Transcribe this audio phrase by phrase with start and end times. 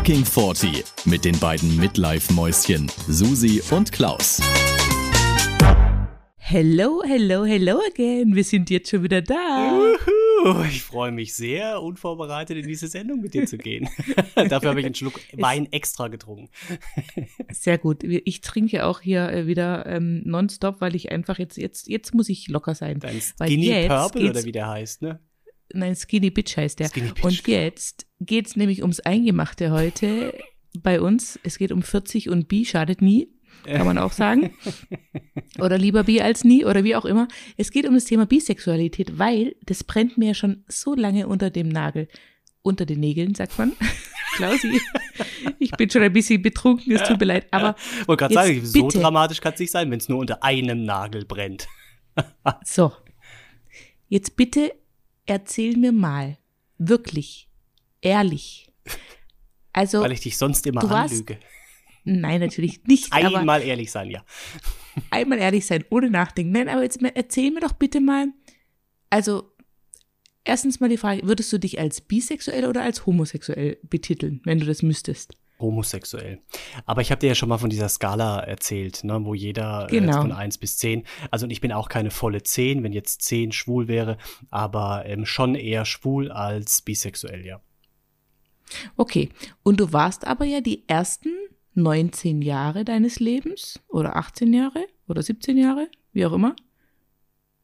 [0.00, 4.40] Fucking 40 mit den beiden Midlife-Mäuschen Susi und Klaus.
[6.38, 8.34] Hello, hello, hello again.
[8.34, 9.78] Wir sind jetzt schon wieder da.
[9.78, 13.90] Uhu, ich freue mich sehr, unvorbereitet in diese Sendung mit dir zu gehen.
[14.34, 16.48] Dafür habe ich einen Schluck Wein extra getrunken.
[17.52, 18.02] Sehr gut.
[18.02, 22.30] Ich trinke auch hier äh, wieder ähm, nonstop, weil ich einfach jetzt, jetzt, jetzt muss
[22.30, 23.00] ich locker sein.
[23.00, 25.20] Dein Skinny Purple oder wie der heißt, ne?
[25.72, 26.88] Nein, Skinny Bitch heißt der.
[26.88, 27.24] Skinny Bitch.
[27.24, 30.34] Und jetzt geht's nämlich ums Eingemachte heute
[30.78, 31.38] bei uns.
[31.42, 33.28] Es geht um 40 und Bi schadet nie
[33.64, 34.54] kann man auch sagen.
[35.58, 37.28] Oder lieber bi als nie oder wie auch immer.
[37.56, 41.68] Es geht um das Thema Bisexualität, weil das brennt mir schon so lange unter dem
[41.68, 42.08] Nagel.
[42.62, 43.72] Unter den Nägeln, sagt man.
[44.36, 44.80] Klausi,
[45.58, 47.46] ich bin schon ein bisschen betrunken, es tut mir leid.
[47.50, 47.74] Aber
[48.06, 49.00] wollte gerade sagen, so bitte.
[49.00, 51.66] dramatisch kann es nicht sein, wenn es nur unter einem Nagel brennt.
[52.64, 52.92] so,
[54.08, 54.72] jetzt bitte
[55.30, 56.36] erzähl mir mal,
[56.78, 57.48] wirklich,
[58.00, 58.72] ehrlich.
[59.72, 61.34] Also, Weil ich dich sonst immer anlüge.
[61.34, 61.46] Warst,
[62.04, 63.12] Nein, natürlich nicht.
[63.12, 64.24] Einmal ehrlich sein, ja.
[65.10, 66.52] Einmal ehrlich sein, ohne nachdenken.
[66.52, 68.28] Nein, aber jetzt erzähl mir doch bitte mal,
[69.10, 69.52] also
[70.44, 74.66] erstens mal die Frage, würdest du dich als bisexuell oder als homosexuell betiteln, wenn du
[74.66, 75.36] das müsstest?
[75.60, 76.40] Homosexuell.
[76.86, 79.98] Aber ich habe dir ja schon mal von dieser Skala erzählt, ne, wo jeder äh,
[79.98, 80.18] genau.
[80.18, 83.52] äh, von 1 bis 10, also ich bin auch keine volle 10, wenn jetzt 10
[83.52, 84.16] schwul wäre,
[84.50, 87.60] aber ähm, schon eher schwul als bisexuell, ja.
[88.96, 89.30] Okay,
[89.62, 91.30] und du warst aber ja die ersten
[91.74, 96.54] 19 Jahre deines Lebens oder 18 Jahre oder 17 Jahre, wie auch immer.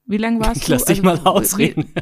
[0.06, 0.72] Wie lange warst ich du?
[0.72, 1.92] Lass dich also, mal ausreden.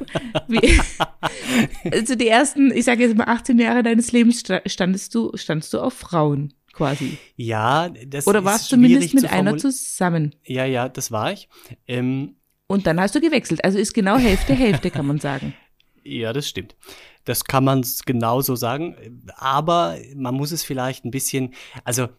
[0.47, 5.33] Wie, wie, also die ersten, ich sage jetzt mal 18 Jahre deines Lebens standest du,
[5.37, 7.19] standst du auf Frauen quasi.
[7.37, 10.35] Ja, das Oder warst du zumindest mit einer zusammen?
[10.45, 11.49] Ja, ja, das war ich.
[11.87, 13.65] Ähm, Und dann hast du gewechselt.
[13.65, 15.55] Also ist genau Hälfte, Hälfte, kann man sagen.
[16.07, 16.77] Ja, das stimmt.
[17.25, 19.23] Das kann man genauso sagen.
[19.37, 22.11] Aber man muss es vielleicht ein bisschen, also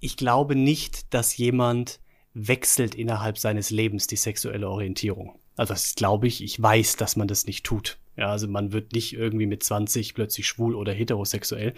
[0.00, 2.00] ich glaube nicht, dass jemand
[2.36, 5.38] wechselt innerhalb seines Lebens die sexuelle Orientierung.
[5.56, 7.98] Also das glaube ich, ich weiß, dass man das nicht tut.
[8.16, 11.74] Ja, also man wird nicht irgendwie mit 20 plötzlich schwul oder heterosexuell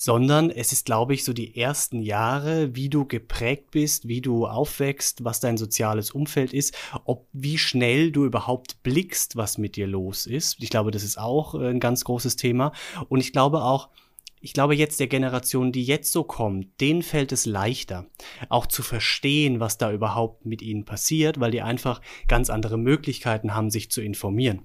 [0.00, 4.46] sondern es ist, glaube ich, so die ersten Jahre, wie du geprägt bist, wie du
[4.46, 9.86] aufwächst, was dein soziales Umfeld ist, ob wie schnell du überhaupt blickst, was mit dir
[9.86, 10.56] los ist.
[10.62, 12.72] Ich glaube, das ist auch äh, ein ganz großes Thema.
[13.10, 13.90] Und ich glaube auch,
[14.40, 18.06] ich glaube jetzt der Generation, die jetzt so kommt, denen fällt es leichter,
[18.48, 23.54] auch zu verstehen, was da überhaupt mit ihnen passiert, weil die einfach ganz andere Möglichkeiten
[23.54, 24.62] haben, sich zu informieren.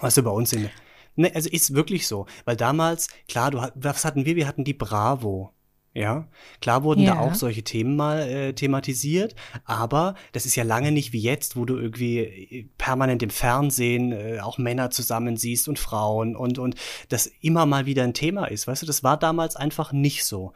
[0.00, 0.70] Was bei uns in,
[1.16, 2.26] Ne, also ist wirklich so.
[2.44, 4.36] Weil damals, klar, du, was hatten wir?
[4.36, 5.52] Wir hatten die Bravo.
[5.96, 6.26] Ja,
[6.60, 7.14] klar wurden ja.
[7.14, 11.54] da auch solche Themen mal äh, thematisiert, aber das ist ja lange nicht wie jetzt,
[11.54, 16.58] wo du irgendwie äh, permanent im Fernsehen äh, auch Männer zusammen siehst und Frauen und,
[16.58, 16.74] und
[17.10, 18.66] das immer mal wieder ein Thema ist.
[18.66, 20.52] Weißt du, das war damals einfach nicht so.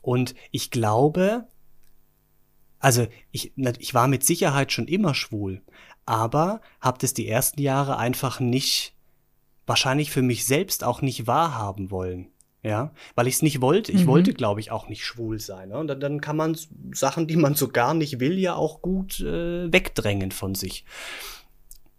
[0.00, 1.46] Und ich glaube,
[2.80, 5.62] also ich, ich war mit Sicherheit schon immer schwul,
[6.06, 8.96] aber habe das die ersten Jahre einfach nicht
[9.64, 12.31] wahrscheinlich für mich selbst auch nicht wahrhaben wollen.
[12.64, 13.90] Ja, weil ich es nicht wollte.
[13.90, 14.08] Ich mhm.
[14.08, 15.70] wollte, glaube ich, auch nicht schwul sein.
[15.70, 15.78] Ne?
[15.78, 16.56] Und dann, dann, kann man
[16.92, 20.84] Sachen, die man so gar nicht will, ja auch gut äh, wegdrängen von sich.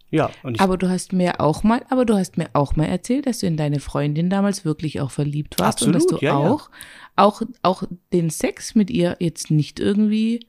[0.09, 2.85] Ja, und ich, aber du hast mir auch mal, aber du hast mir auch mal
[2.85, 6.25] erzählt, dass du in deine Freundin damals wirklich auch verliebt warst absolut, und dass du
[6.25, 6.75] ja, auch, ja.
[7.15, 10.45] auch, auch den Sex mit ihr jetzt nicht irgendwie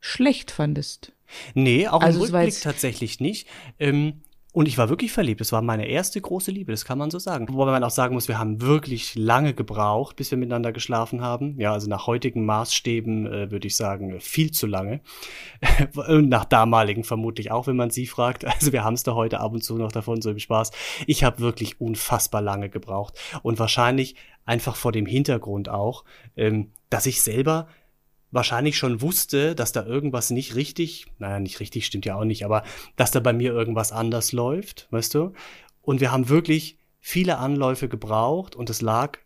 [0.00, 1.12] schlecht fandest.
[1.54, 3.48] Nee, auch also im Rückblick tatsächlich nicht.
[3.78, 4.20] Ähm,
[4.52, 5.40] und ich war wirklich verliebt.
[5.40, 7.46] Das war meine erste große Liebe, das kann man so sagen.
[7.50, 11.54] Wobei man auch sagen muss, wir haben wirklich lange gebraucht, bis wir miteinander geschlafen haben.
[11.60, 15.02] Ja, also nach heutigen Maßstäben äh, würde ich sagen, viel zu lange.
[16.08, 18.44] und nach damaligen vermutlich auch, wenn man sie fragt.
[18.44, 20.72] Also wir haben es da heute ab und zu noch davon, so im Spaß.
[21.06, 23.18] Ich habe wirklich unfassbar lange gebraucht.
[23.42, 26.04] Und wahrscheinlich einfach vor dem Hintergrund auch,
[26.36, 27.68] ähm, dass ich selber
[28.30, 32.44] wahrscheinlich schon wusste, dass da irgendwas nicht richtig, naja, nicht richtig stimmt ja auch nicht,
[32.44, 32.62] aber
[32.96, 35.32] dass da bei mir irgendwas anders läuft, weißt du?
[35.82, 39.18] Und wir haben wirklich viele Anläufe gebraucht und es lag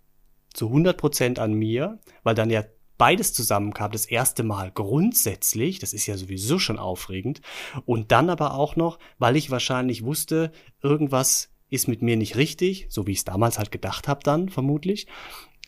[0.52, 2.64] zu 100 Prozent an mir, weil dann ja
[2.96, 7.40] beides zusammenkam, das erste Mal grundsätzlich, das ist ja sowieso schon aufregend,
[7.84, 12.86] und dann aber auch noch, weil ich wahrscheinlich wusste, irgendwas ist mit mir nicht richtig,
[12.88, 15.08] so wie ich es damals halt gedacht habe dann vermutlich.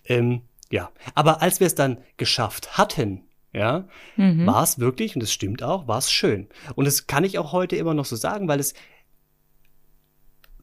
[0.04, 3.25] Ähm, ja, aber als wir es dann geschafft hatten,
[3.56, 4.44] ja, mhm.
[4.44, 6.46] war es wirklich, und das stimmt auch, war es schön.
[6.74, 8.74] Und das kann ich auch heute immer noch so sagen, weil es,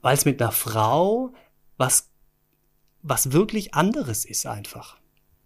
[0.01, 1.33] weil es mit einer Frau
[1.75, 2.11] was,
[3.01, 4.97] was wirklich anderes ist einfach.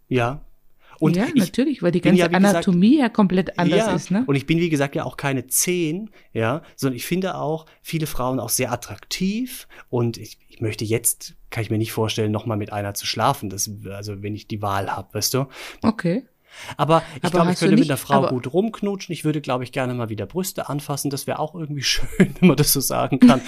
[0.08, 0.44] Ja.
[1.00, 4.24] Und ja, natürlich, weil die ganze ja, Anatomie gesagt, ja komplett anders ja, ist, ne?
[4.26, 8.06] Und ich bin, wie gesagt, ja auch keine Zehn, ja, sondern ich finde auch viele
[8.06, 12.58] Frauen auch sehr attraktiv und ich, ich möchte jetzt kann ich mir nicht vorstellen, nochmal
[12.58, 13.48] mit einer zu schlafen.
[13.48, 15.46] Das, also wenn ich die Wahl habe, weißt du?
[15.82, 16.24] Okay.
[16.76, 19.12] Aber ich glaube, ich könnte nicht, mit einer Frau gut rumknutschen.
[19.12, 21.10] Ich würde, glaube ich, gerne mal wieder Brüste anfassen.
[21.10, 23.40] Das wäre auch irgendwie schön, wenn man das so sagen kann.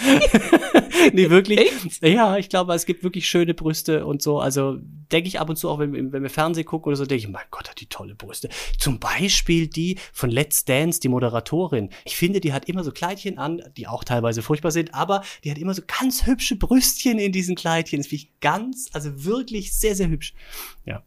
[1.12, 1.58] nee, wirklich.
[1.58, 2.02] Echt?
[2.02, 4.41] Ja, ich glaube, es gibt wirklich schöne Brüste und so.
[4.41, 4.79] Also
[5.12, 7.29] denke ich ab und zu auch, wenn, wenn wir Fernsehen gucken oder so, denke ich,
[7.29, 8.49] mein Gott, hat die tolle Brüste.
[8.79, 11.91] Zum Beispiel die von Let's Dance, die Moderatorin.
[12.05, 15.50] Ich finde, die hat immer so Kleidchen an, die auch teilweise furchtbar sind, aber die
[15.50, 18.00] hat immer so ganz hübsche Brüstchen in diesen Kleidchen.
[18.00, 20.35] Das finde ich ganz, also wirklich sehr, sehr hübsch.
[20.85, 21.03] Ja.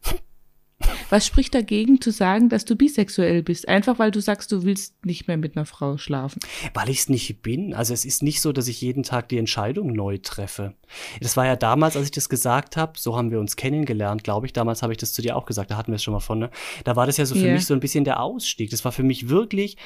[1.10, 3.68] Was spricht dagegen zu sagen, dass du bisexuell bist?
[3.68, 6.40] Einfach weil du sagst, du willst nicht mehr mit einer Frau schlafen.
[6.72, 7.74] Weil ich es nicht bin.
[7.74, 10.74] Also es ist nicht so, dass ich jeden Tag die Entscheidung neu treffe.
[11.20, 14.46] Das war ja damals, als ich das gesagt habe, so haben wir uns kennengelernt, glaube
[14.46, 14.52] ich.
[14.52, 16.38] Damals habe ich das zu dir auch gesagt, da hatten wir es schon mal von.
[16.38, 16.50] Ne?
[16.84, 17.54] Da war das ja so für yeah.
[17.54, 18.70] mich so ein bisschen der Ausstieg.
[18.70, 19.76] Das war für mich wirklich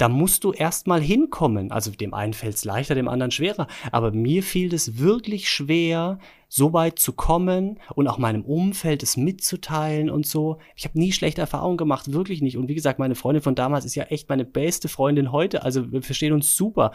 [0.00, 1.70] da musst du erstmal hinkommen.
[1.72, 3.66] Also dem einen fällt es leichter, dem anderen schwerer.
[3.92, 6.18] Aber mir fiel es wirklich schwer,
[6.48, 10.58] so weit zu kommen und auch meinem Umfeld es mitzuteilen und so.
[10.74, 12.56] Ich habe nie schlechte Erfahrungen gemacht, wirklich nicht.
[12.56, 15.64] Und wie gesagt, meine Freundin von damals ist ja echt meine beste Freundin heute.
[15.64, 16.92] Also wir verstehen uns super.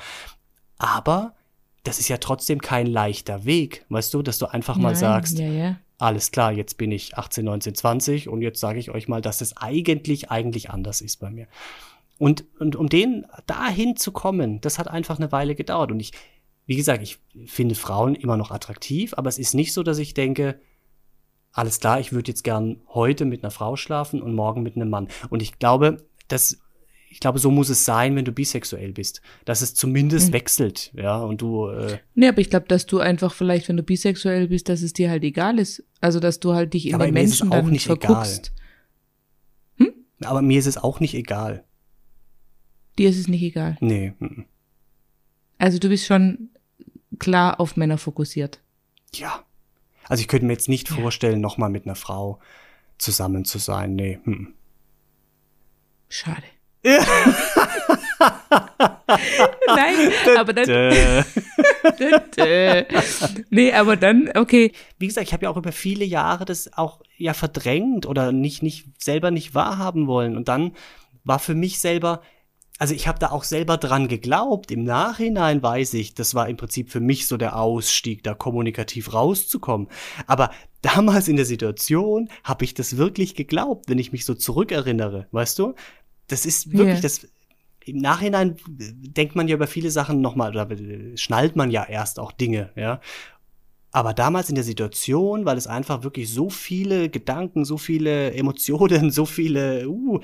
[0.80, 1.36] Aber
[1.84, 5.38] das ist ja trotzdem kein leichter Weg, weißt du, dass du einfach mal Nein, sagst,
[5.38, 5.76] ja, ja.
[6.00, 9.42] alles klar, jetzt bin ich 18, 19, 20 und jetzt sage ich euch mal, dass
[9.42, 11.46] es eigentlich, eigentlich anders ist bei mir.
[12.18, 15.92] Und, und um den dahin zu kommen, das hat einfach eine Weile gedauert.
[15.92, 16.12] Und ich,
[16.66, 20.14] wie gesagt, ich finde Frauen immer noch attraktiv, aber es ist nicht so, dass ich
[20.14, 20.60] denke,
[21.52, 24.90] alles klar, ich würde jetzt gern heute mit einer Frau schlafen und morgen mit einem
[24.90, 25.08] Mann.
[25.30, 26.60] Und ich glaube, dass
[27.16, 30.34] ich glaube, so muss es sein, wenn du bisexuell bist, dass es zumindest mhm.
[30.34, 31.70] wechselt, ja, und du.
[31.70, 34.92] Äh nee, aber ich glaube, dass du einfach vielleicht, wenn du bisexuell bist, dass es
[34.92, 37.86] dir halt egal ist, also dass du halt dich in aber den Menschen dann nicht
[37.86, 38.52] verguckst.
[39.78, 39.94] Egal.
[39.94, 40.26] Hm?
[40.26, 41.64] Aber mir ist es auch nicht egal.
[42.98, 43.78] Dir ist es nicht egal.
[43.82, 44.14] Nee.
[45.58, 46.50] Also du bist schon
[47.20, 48.62] klar auf Männer fokussiert.
[49.14, 49.44] Ja.
[50.08, 50.96] Also ich könnte mir jetzt nicht ja.
[50.96, 52.40] vorstellen, nochmal mit einer Frau
[52.98, 53.96] zusammen zu sein.
[53.96, 54.20] Nee.
[56.10, 56.44] Schade.
[56.84, 57.00] Ja.
[59.68, 60.68] Nein, aber dann.
[63.50, 64.72] nee, aber dann, okay.
[65.00, 68.62] Wie gesagt, ich habe ja auch über viele Jahre das auch ja verdrängt oder nicht,
[68.62, 70.38] nicht selber nicht wahrhaben wollen.
[70.38, 70.74] Und dann
[71.24, 72.22] war für mich selber
[72.78, 74.70] also ich habe da auch selber dran geglaubt.
[74.70, 79.14] Im Nachhinein weiß ich, das war im Prinzip für mich so der Ausstieg, da kommunikativ
[79.14, 79.88] rauszukommen.
[80.28, 80.52] Aber
[80.82, 85.58] damals in der Situation habe ich das wirklich geglaubt, wenn ich mich so zurückerinnere, weißt
[85.60, 85.74] du?
[86.28, 87.02] Das ist wirklich yeah.
[87.02, 87.28] das.
[87.86, 90.68] Im Nachhinein denkt man ja über viele Sachen nochmal, oder
[91.16, 93.00] schnallt man ja erst auch Dinge, ja.
[93.92, 99.12] Aber damals in der Situation, weil es einfach wirklich so viele Gedanken, so viele Emotionen,
[99.12, 100.20] so viele, uh,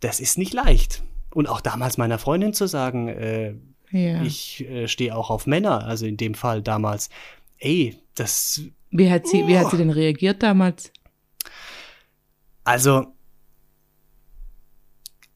[0.00, 1.04] das ist nicht leicht
[1.38, 3.54] und auch damals meiner Freundin zu sagen, äh,
[3.92, 4.22] ja.
[4.24, 7.10] ich äh, stehe auch auf Männer, also in dem Fall damals,
[7.58, 8.62] ey, das.
[8.90, 9.46] Wie hat sie, oh.
[9.46, 10.92] wie hat sie denn reagiert damals?
[12.64, 13.14] Also,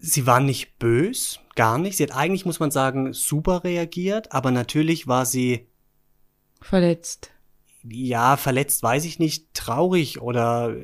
[0.01, 1.97] sie war nicht bös, gar nicht.
[1.97, 5.69] Sie hat eigentlich, muss man sagen, super reagiert, aber natürlich war sie
[6.61, 7.31] verletzt.
[7.85, 10.75] Ja, verletzt weiß ich nicht, traurig oder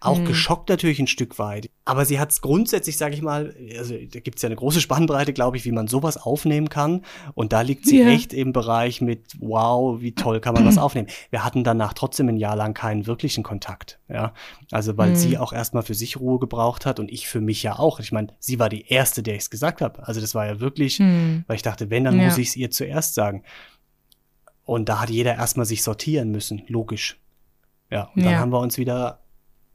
[0.00, 0.26] auch mhm.
[0.26, 1.70] geschockt natürlich ein Stück weit.
[1.84, 4.80] Aber sie hat es grundsätzlich, sage ich mal, also da gibt es ja eine große
[4.80, 7.02] Spannbreite, glaube ich, wie man sowas aufnehmen kann.
[7.34, 8.08] Und da liegt sie ja.
[8.08, 11.08] echt im Bereich mit, wow, wie toll kann man was aufnehmen.
[11.30, 13.98] Wir hatten danach trotzdem ein Jahr lang keinen wirklichen Kontakt.
[14.08, 14.34] Ja,
[14.70, 15.16] also weil mhm.
[15.16, 17.98] sie auch erstmal für sich Ruhe gebraucht hat und ich für mich ja auch.
[17.98, 20.06] Ich meine, sie war die erste, der ich es gesagt habe.
[20.06, 21.44] Also das war ja wirklich, mhm.
[21.48, 22.26] weil ich dachte, wenn, dann ja.
[22.26, 23.42] muss ich es ihr zuerst sagen.
[24.64, 27.18] Und da hat jeder erstmal sich sortieren müssen, logisch.
[27.90, 29.20] Ja, und dann haben wir uns wieder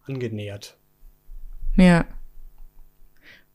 [0.06, 0.78] angenähert.
[1.76, 2.06] Ja.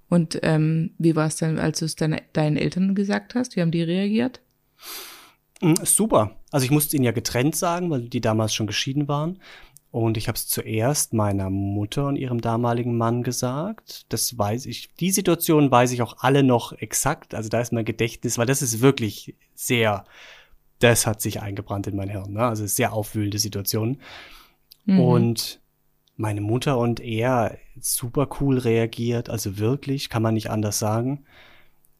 [0.08, 3.56] Und ähm, wie war es dann, als du es deine, deinen Eltern gesagt hast?
[3.56, 4.40] Wie haben die reagiert?
[5.60, 6.36] Hm, super.
[6.50, 9.38] Also ich musste ihnen ja getrennt sagen, weil die damals schon geschieden waren.
[9.90, 14.06] Und ich habe es zuerst meiner Mutter und ihrem damaligen Mann gesagt.
[14.10, 14.94] Das weiß ich.
[14.94, 17.34] Die Situation weiß ich auch alle noch exakt.
[17.34, 20.04] Also da ist mein Gedächtnis, weil das ist wirklich sehr,
[20.78, 22.34] das hat sich eingebrannt in mein Hirn.
[22.34, 22.40] Ne?
[22.46, 23.98] Also sehr aufwühlende Situation.
[24.84, 25.00] Mhm.
[25.00, 25.60] Und
[26.18, 31.24] meine Mutter und er super cool reagiert, also wirklich, kann man nicht anders sagen.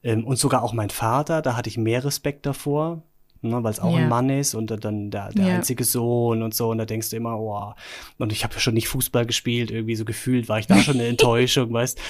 [0.03, 3.03] Ähm, und sogar auch mein Vater, da hatte ich mehr Respekt davor,
[3.43, 3.99] ne, weil es auch ja.
[3.99, 5.55] ein Mann ist und dann der, der ja.
[5.55, 6.71] einzige Sohn und so.
[6.71, 7.75] Und da denkst du immer, wow.
[8.19, 10.95] Und ich habe ja schon nicht Fußball gespielt, irgendwie so gefühlt war ich da schon
[10.95, 12.01] eine Enttäuschung, weißt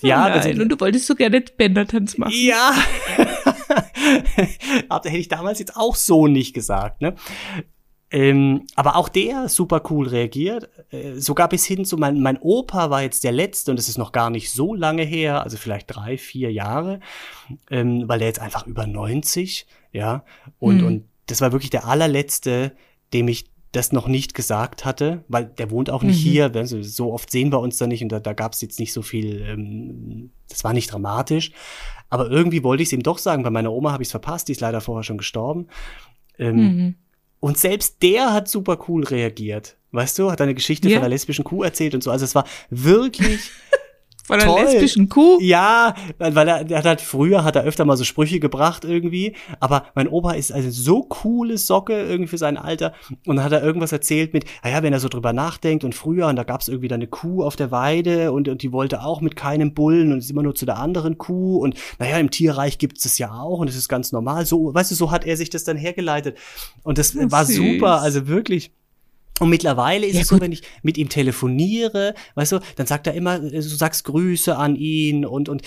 [0.00, 2.32] Ja, oh nein, und du wolltest so gerne Bändertanz machen.
[2.34, 2.72] Ja.
[4.88, 7.14] Aber hätte ich damals jetzt auch so nicht gesagt, ne?
[8.10, 10.68] Ähm, aber auch der super cool reagiert.
[10.90, 13.98] Äh, sogar bis hin zu mein, mein Opa war jetzt der letzte und es ist
[13.98, 17.00] noch gar nicht so lange her, also vielleicht drei, vier Jahre,
[17.70, 20.24] ähm, weil der jetzt einfach über 90, ja.
[20.58, 20.86] Und, mhm.
[20.86, 22.76] und das war wirklich der allerletzte,
[23.12, 26.30] dem ich das noch nicht gesagt hatte, weil der wohnt auch nicht mhm.
[26.30, 26.54] hier.
[26.54, 28.92] Also so oft sehen wir uns da nicht und da, da gab es jetzt nicht
[28.92, 31.50] so viel, ähm, das war nicht dramatisch.
[32.08, 33.42] Aber irgendwie wollte ich es ihm doch sagen.
[33.42, 35.66] Bei meiner Oma habe ich es verpasst, die ist leider vorher schon gestorben.
[36.38, 36.94] Ähm, mhm.
[37.40, 39.76] Und selbst der hat super cool reagiert.
[39.92, 40.96] Weißt du, hat eine Geschichte ja.
[40.96, 42.10] von einer lesbischen Kuh erzählt und so.
[42.10, 43.50] Also es war wirklich
[44.26, 45.38] Von einer lesbischen Kuh?
[45.40, 49.36] Ja, weil er, er hat halt früher hat er öfter mal so Sprüche gebracht irgendwie.
[49.60, 52.92] Aber mein Opa ist also so coole Socke irgendwie für sein Alter.
[53.24, 56.26] Und dann hat er irgendwas erzählt mit, naja, wenn er so drüber nachdenkt und früher,
[56.26, 59.02] und da gab es irgendwie dann eine Kuh auf der Weide und, und die wollte
[59.02, 61.58] auch mit keinem Bullen und ist immer nur zu der anderen Kuh.
[61.58, 64.44] Und naja, im Tierreich gibt es ja auch und es ist ganz normal.
[64.44, 66.36] So, weißt du, so hat er sich das dann hergeleitet.
[66.82, 67.56] Und das, das war süß.
[67.56, 68.72] super, also wirklich.
[69.38, 73.06] Und mittlerweile ist ja, es so, wenn ich mit ihm telefoniere, weißt du, dann sagt
[73.06, 75.62] er immer, du sagst Grüße an ihn und, und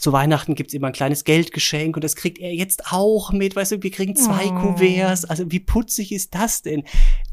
[0.00, 3.72] zu Weihnachten gibt's immer ein kleines Geldgeschenk und das kriegt er jetzt auch mit, weißt
[3.72, 4.60] du, wir kriegen zwei oh.
[4.60, 5.24] Kuverts.
[5.24, 6.82] Also wie putzig ist das denn?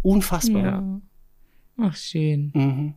[0.03, 0.63] Unfassbar.
[0.63, 1.01] Ja.
[1.79, 2.51] Ach, schön.
[2.53, 2.93] Mhm.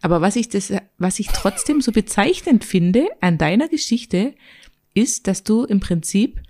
[0.00, 4.34] Aber was ich das, was ich trotzdem so bezeichnend finde an deiner Geschichte,
[4.94, 6.40] ist, dass du im Prinzip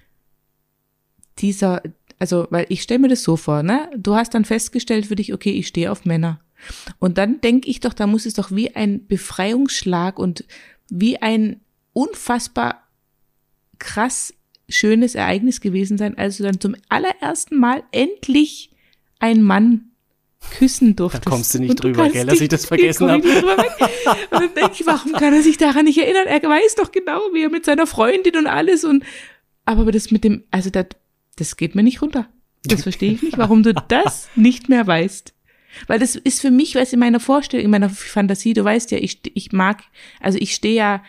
[1.39, 1.83] dieser,
[2.19, 3.91] also, weil ich stelle mir das so vor, ne?
[3.97, 6.41] Du hast dann festgestellt für dich, okay, ich stehe auf Männer.
[6.99, 10.45] Und dann denke ich doch, da muss es doch wie ein Befreiungsschlag und
[10.89, 11.61] wie ein
[11.93, 12.83] unfassbar
[13.79, 14.33] krass
[14.69, 18.71] schönes Ereignis gewesen sein, als du dann zum allerersten Mal endlich
[19.19, 19.91] einen Mann
[20.59, 21.27] küssen durftest.
[21.27, 23.23] Da kommst du nicht drüber, gell, dass ich das vergessen habe.
[23.23, 23.45] Und
[24.31, 26.27] dann denke ich, warum kann er sich daran nicht erinnern?
[26.27, 29.05] Er weiß doch genau, wie er mit seiner Freundin und alles und
[29.65, 30.87] aber das mit dem, also das
[31.37, 32.29] das geht mir nicht runter.
[32.65, 35.35] Das verstehe ich nicht, warum du das nicht mehr weißt.
[35.87, 38.99] Weil das ist für mich, was in meiner Vorstellung, in meiner Fantasie, du weißt ja,
[38.99, 39.83] ich, ich mag,
[40.21, 41.03] also ich stehe ja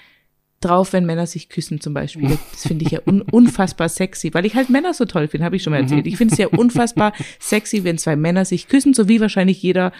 [0.59, 2.37] drauf, wenn Männer sich küssen zum Beispiel.
[2.51, 5.55] Das finde ich ja un, unfassbar sexy, weil ich halt Männer so toll finde, habe
[5.55, 6.07] ich schon mal erzählt.
[6.07, 9.91] Ich finde es ja unfassbar sexy, wenn zwei Männer sich küssen, so wie wahrscheinlich jeder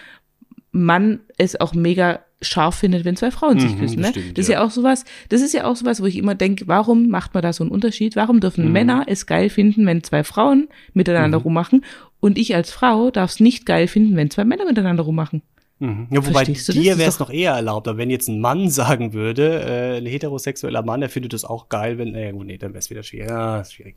[0.72, 4.00] Mann es auch mega scharf findet, wenn zwei Frauen sich mhm, küssen.
[4.00, 4.08] Ne?
[4.08, 4.60] Stimmt, das ist ja.
[4.60, 7.42] ja auch sowas, das ist ja auch sowas, wo ich immer denke, warum macht man
[7.42, 8.16] da so einen Unterschied?
[8.16, 8.72] Warum dürfen mhm.
[8.72, 11.44] Männer es geil finden, wenn zwei Frauen miteinander mhm.
[11.44, 11.84] rummachen
[12.20, 15.42] und ich als Frau darf es nicht geil finden, wenn zwei Männer miteinander rummachen?
[15.80, 16.08] Mhm.
[16.10, 19.62] Ja, wobei dir wäre es noch eher erlaubt, aber wenn jetzt ein Mann sagen würde,
[19.62, 22.80] äh, ein heterosexueller Mann, der findet das auch geil, wenn, naja, gut, nee, dann wäre
[22.80, 23.30] es wieder schwierig.
[23.30, 23.96] Ja, ist schwierig.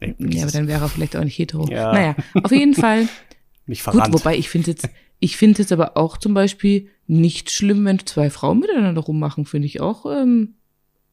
[0.00, 1.66] Nee, ja, aber dann wäre er vielleicht auch nicht hetero.
[1.70, 1.92] Ja.
[1.92, 3.08] Naja, auf jeden Fall.
[3.66, 4.12] Mich verrannt.
[4.12, 4.88] Gut, wobei ich finde jetzt,
[5.20, 9.66] ich finde es aber auch zum Beispiel nicht schlimm, wenn zwei Frauen miteinander rummachen, finde
[9.66, 10.54] ich auch ähm,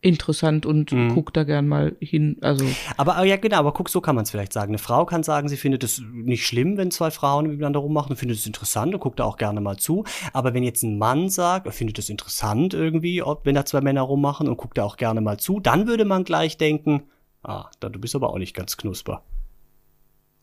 [0.02, 1.14] interessant und mhm.
[1.14, 2.38] guck da gern mal hin.
[2.42, 2.66] Also
[2.98, 4.72] aber ja genau, aber guck, so kann man es vielleicht sagen.
[4.72, 8.38] Eine Frau kann sagen, sie findet es nicht schlimm, wenn zwei Frauen miteinander rummachen, findet
[8.38, 10.04] es interessant und guckt da auch gerne mal zu.
[10.34, 13.82] Aber wenn jetzt ein Mann sagt, er findet es interessant irgendwie, ob, wenn da zwei
[13.82, 17.04] Männer rummachen und guckt da auch gerne mal zu, dann würde man gleich denken,
[17.44, 19.24] ah, da, du bist aber auch nicht ganz knusper.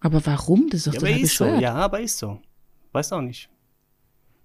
[0.01, 0.69] Aber warum?
[0.71, 1.45] Das ist doch ja, total ist so.
[1.45, 2.41] Ja, aber ist so.
[2.93, 3.49] Weiß auch nicht.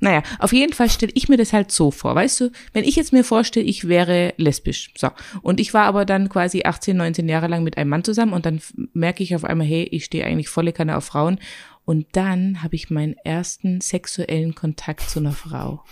[0.04, 2.98] Naja, auf jeden Fall stelle ich mir das halt so vor, weißt du, wenn ich
[2.98, 5.10] jetzt mir vorstelle, ich wäre lesbisch, so,
[5.44, 8.46] und ich war aber dann quasi 18, 19 Jahre lang mit einem Mann zusammen und
[8.46, 8.60] dann
[8.92, 11.40] merke ich auf einmal, hey, ich stehe eigentlich volle Kanne auf Frauen
[11.86, 15.86] und dann habe ich meinen ersten sexuellen Kontakt zu einer Frau.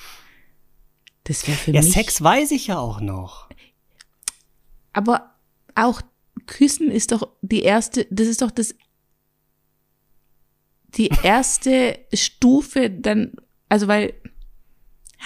[1.24, 1.96] Das wäre für ja, mich.
[1.96, 3.48] Ja, Sex weiß ich ja auch noch.
[4.92, 5.36] Aber
[5.74, 6.02] auch
[6.48, 8.76] Küssen ist doch die erste, das ist doch das
[10.96, 13.34] die erste Stufe dann
[13.72, 14.14] also weil,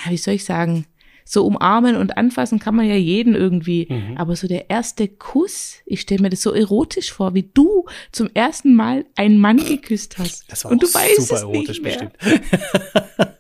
[0.08, 0.86] wie soll ich sagen,
[1.28, 3.88] so umarmen und anfassen kann man ja jeden irgendwie.
[3.90, 4.18] Mhm.
[4.18, 8.30] Aber so der erste Kuss, ich stelle mir das so erotisch vor, wie du zum
[8.36, 10.44] ersten Mal einen Mann geküsst hast.
[10.48, 12.12] Das war und du weißt super es erotisch nicht mehr.
[12.20, 12.44] bestimmt.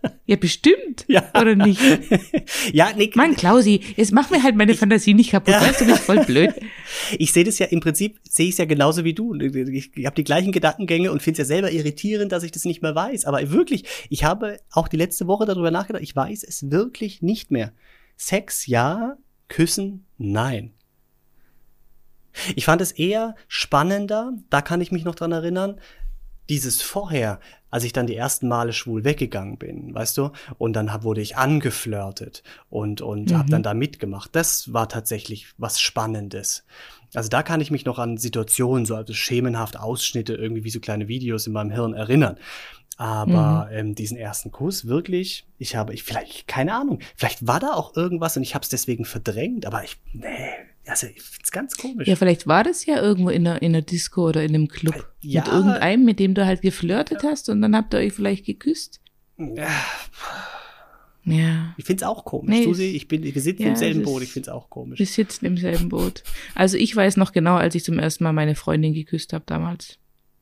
[0.27, 1.05] Ja, bestimmt.
[1.07, 1.23] Ja.
[1.39, 1.79] Oder nicht?
[2.73, 3.15] ja, Nick.
[3.15, 5.53] Mann, Klausi, jetzt mach mir halt meine Fantasie nicht kaputt.
[5.53, 5.61] Ja.
[5.61, 6.53] Weißt du, bist voll blöd.
[7.17, 9.33] Ich sehe das ja im Prinzip, sehe ich es ja genauso wie du.
[9.35, 12.63] Ich, ich habe die gleichen Gedankengänge und finde es ja selber irritierend, dass ich das
[12.63, 13.25] nicht mehr weiß.
[13.25, 16.03] Aber wirklich, ich habe auch die letzte Woche darüber nachgedacht.
[16.03, 17.73] Ich weiß es wirklich nicht mehr.
[18.17, 19.17] Sex ja,
[19.49, 20.73] Küssen nein.
[22.55, 25.79] Ich fand es eher spannender, da kann ich mich noch dran erinnern,
[26.49, 27.39] dieses vorher,
[27.71, 31.21] als ich dann die ersten Male schwul weggegangen bin, weißt du, und dann hab, wurde
[31.21, 33.37] ich angeflirtet und und mhm.
[33.37, 34.35] habe dann da mitgemacht.
[34.35, 36.65] Das war tatsächlich was Spannendes.
[37.13, 40.79] Also da kann ich mich noch an Situationen, so also schemenhaft Ausschnitte, irgendwie wie so
[40.79, 42.37] kleine Videos in meinem Hirn erinnern.
[42.97, 43.77] Aber mhm.
[43.77, 47.95] ähm, diesen ersten Kuss, wirklich, ich habe, ich vielleicht, keine Ahnung, vielleicht war da auch
[47.95, 50.53] irgendwas und ich habe es deswegen verdrängt, aber ich, nee,
[50.87, 52.07] also ich find's ganz komisch.
[52.07, 55.11] Ja, vielleicht war das ja irgendwo in einer, in einer Disco oder in einem Club.
[55.21, 55.41] Ja.
[55.41, 57.29] Mit irgendeinem, mit dem du halt geflirtet ja.
[57.29, 59.01] hast und dann habt ihr euch vielleicht geküsst.
[59.37, 59.69] Ja.
[61.23, 61.73] Ja.
[61.77, 62.49] Ich find's auch komisch.
[62.49, 64.99] Nee, Susi, ich bin, wir sitzen ja, im selben Boot, ich find's auch komisch.
[64.99, 66.23] Wir sitzen im selben Boot.
[66.53, 69.97] Also ich weiß noch genau, als ich zum ersten Mal meine Freundin geküsst habe damals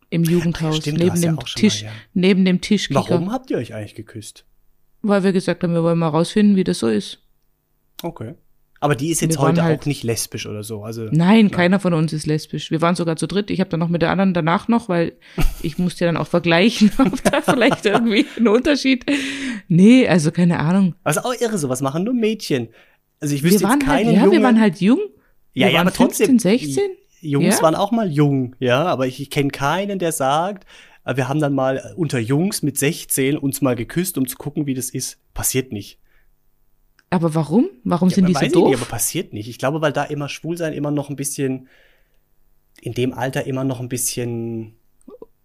[0.09, 1.93] im Jugendhaus, stimmt, neben, ja dem Tisch, mal, ja.
[2.13, 2.89] neben dem Tisch.
[2.91, 4.45] Warum habt ihr euch eigentlich geküsst?
[5.01, 7.19] Weil wir gesagt haben, wir wollen mal rausfinden, wie das so ist.
[8.03, 8.35] Okay.
[8.83, 10.83] Aber die ist jetzt Wir heute halt- auch nicht lesbisch oder so.
[10.83, 12.69] Also Nein, keiner von uns ist lesbisch.
[12.69, 13.49] Wir waren sogar zu dritt.
[13.49, 15.13] Ich habe dann noch mit der anderen danach noch, weil
[15.63, 19.05] ich musste ja dann auch vergleichen, ob da vielleicht irgendwie ein Unterschied.
[19.67, 20.95] Nee, also keine Ahnung.
[21.03, 22.67] Also auch irre, sowas machen nur Mädchen.
[23.19, 24.31] Also ich Wir wüsste waren jetzt halt, keinen ja, Jungen.
[24.33, 24.99] wir waren halt jung.
[25.53, 26.27] ja, wir ja, waren aber trotzdem.
[26.27, 26.83] 15, 16?
[27.21, 27.61] Jungs Ja?
[27.63, 30.67] waren auch mal jung, ja, aber ich, ich kenne keinen, der sagt,
[31.05, 34.65] äh, wir haben dann mal unter Jungs mit 16 uns mal geküsst, um zu gucken,
[34.65, 35.19] wie das ist.
[35.33, 35.99] Passiert nicht.
[37.13, 37.69] Aber warum?
[37.83, 38.69] Warum Ja, sind die so doof?
[38.69, 39.47] Nicht, aber passiert nicht.
[39.47, 41.67] Ich glaube, weil da immer Schwulsein immer noch ein bisschen,
[42.81, 44.73] in dem Alter immer noch ein bisschen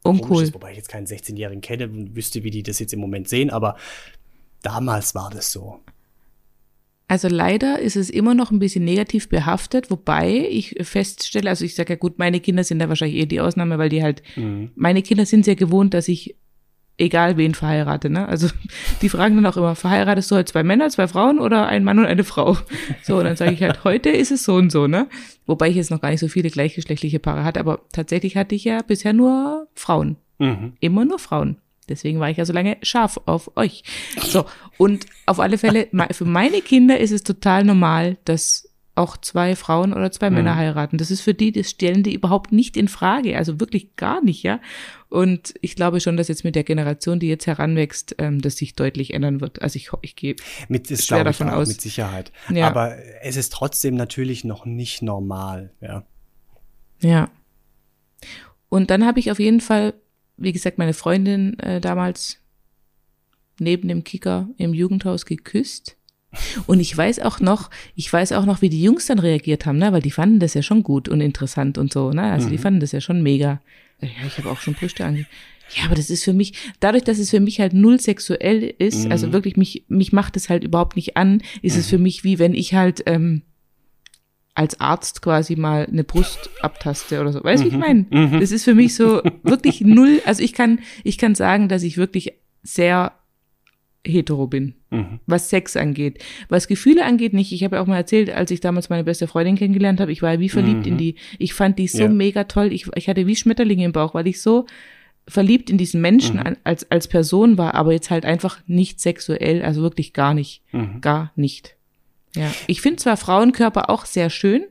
[0.02, 0.42] Uncool.
[0.44, 3.28] ist, wobei ich jetzt keinen 16-Jährigen kenne und wüsste, wie die das jetzt im Moment
[3.28, 3.76] sehen, aber
[4.62, 5.80] damals war das so.
[7.06, 11.74] Also leider ist es immer noch ein bisschen negativ behaftet, wobei ich feststelle, also ich
[11.74, 14.70] sage ja gut, meine Kinder sind da wahrscheinlich eher die Ausnahme, weil die halt, Mhm.
[14.74, 16.36] meine Kinder sind sehr gewohnt, dass ich
[16.98, 18.28] egal wen verheirate, ne?
[18.28, 18.48] Also
[19.02, 21.98] die fragen dann auch immer, verheiratest du halt zwei Männer, zwei Frauen oder ein Mann
[21.98, 22.58] und eine Frau?
[23.02, 25.08] So, und dann sage ich halt, heute ist es so und so, ne?
[25.46, 28.64] Wobei ich jetzt noch gar nicht so viele gleichgeschlechtliche Paare hatte, aber tatsächlich hatte ich
[28.64, 30.16] ja bisher nur Frauen.
[30.38, 30.74] Mhm.
[30.80, 31.58] Immer nur Frauen.
[31.88, 33.82] Deswegen war ich ja so lange scharf auf euch.
[34.20, 34.44] So,
[34.76, 38.67] und auf alle Fälle, für meine Kinder ist es total normal, dass
[38.98, 40.98] auch zwei Frauen oder zwei Männer heiraten.
[40.98, 43.38] Das ist für die, das stellen die überhaupt nicht in Frage.
[43.38, 44.60] Also wirklich gar nicht, ja.
[45.08, 48.74] Und ich glaube schon, dass jetzt mit der Generation, die jetzt heranwächst, ähm, das sich
[48.74, 49.62] deutlich ändern wird.
[49.62, 50.36] Also ich, ich gehe
[50.68, 51.68] Mit, das Schwer davon auch, aus.
[51.68, 52.32] mit Sicherheit.
[52.50, 52.66] Ja.
[52.66, 56.04] Aber es ist trotzdem natürlich noch nicht normal, ja.
[57.00, 57.30] Ja.
[58.68, 59.94] Und dann habe ich auf jeden Fall,
[60.36, 62.38] wie gesagt, meine Freundin äh, damals
[63.60, 65.97] neben dem Kicker im Jugendhaus geküsst.
[66.66, 69.78] Und ich weiß auch noch, ich weiß auch noch, wie die Jungs dann reagiert haben,
[69.78, 69.92] ne?
[69.92, 72.30] weil die fanden das ja schon gut und interessant und so, ne?
[72.30, 73.60] Also die fanden das ja schon mega.
[74.00, 75.26] Ja, ich habe auch schon Brüste ange.
[75.74, 79.10] Ja, aber das ist für mich, dadurch, dass es für mich halt null sexuell ist,
[79.10, 82.38] also wirklich mich, mich macht es halt überhaupt nicht an, ist es für mich wie
[82.38, 83.42] wenn ich halt ähm,
[84.54, 87.44] als Arzt quasi mal eine Brust abtaste oder so.
[87.44, 88.06] Weißt du, wie ich meine?
[88.40, 90.20] Das ist für mich so wirklich null.
[90.24, 92.32] Also ich kann, ich kann sagen, dass ich wirklich
[92.64, 93.12] sehr
[94.08, 95.20] hetero bin, Mhm.
[95.26, 96.22] was Sex angeht.
[96.48, 97.52] Was Gefühle angeht, nicht.
[97.52, 100.22] Ich habe ja auch mal erzählt, als ich damals meine beste Freundin kennengelernt habe, ich
[100.22, 101.14] war ja wie verliebt in die.
[101.38, 102.08] Ich fand die so Ja.
[102.08, 102.72] mega toll.
[102.72, 104.66] Ich, ich hatte wie Schmetterlinge im Bauch, weil ich so
[105.26, 109.62] verliebt in diesen Menschen an, als, als Person war, aber jetzt halt einfach nicht sexuell,
[109.62, 110.62] also wirklich gar nicht.
[110.72, 111.00] Mhm.
[111.02, 111.76] Gar nicht.
[112.34, 112.50] Ja.
[112.66, 114.64] Ich finde zwar Frauenkörper auch sehr schön,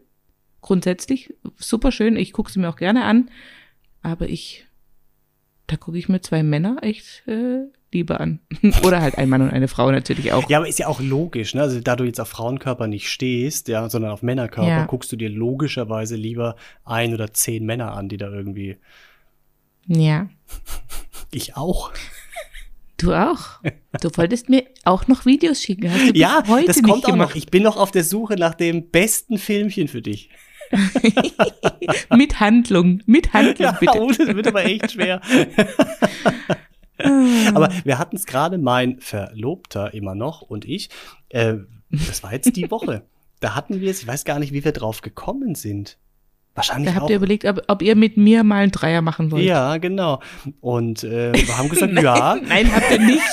[0.62, 3.30] grundsätzlich super schön, ich gucke sie mir auch gerne an,
[4.02, 4.66] aber ich,
[5.68, 8.40] da gucke ich mir zwei Männer echt äh, lieber an.
[8.84, 10.50] Oder halt ein Mann und eine Frau natürlich auch.
[10.50, 11.62] Ja, aber ist ja auch logisch, ne?
[11.62, 14.86] Also da du jetzt auf Frauenkörper nicht stehst, ja, sondern auf Männerkörper, Ja.
[14.86, 18.78] guckst du dir logischerweise lieber ein oder zehn Männer an, die da irgendwie.
[19.88, 20.30] Ja.
[21.34, 21.92] Ich auch.
[22.96, 23.60] Du auch.
[24.02, 25.92] Du wolltest mir auch noch Videos schicken.
[25.92, 27.30] Hast du Ja, heute das kommt auch gemacht.
[27.32, 27.36] noch.
[27.36, 30.30] Ich bin noch auf der Suche nach dem besten Filmchen für dich.
[32.16, 34.00] mit Handlung, mit Handlung bitte.
[34.02, 35.22] oh, das wird aber echt schwer.
[37.54, 40.90] aber wir hatten es gerade, mein Verlobter immer noch und ich.
[41.30, 41.56] Äh,
[41.90, 43.04] das war jetzt die Woche.
[43.40, 45.98] Da hatten wir es, ich weiß gar nicht, wie wir drauf gekommen sind.
[46.56, 47.10] Wahrscheinlich Da habt auch.
[47.12, 49.44] ihr überlegt, ob, ob ihr mit mir mal einen Dreier machen wollt.
[49.44, 50.22] Ja, genau.
[50.60, 52.36] Und äh, wir haben gesagt, ja.
[52.36, 53.22] Nein, habt ihr nicht.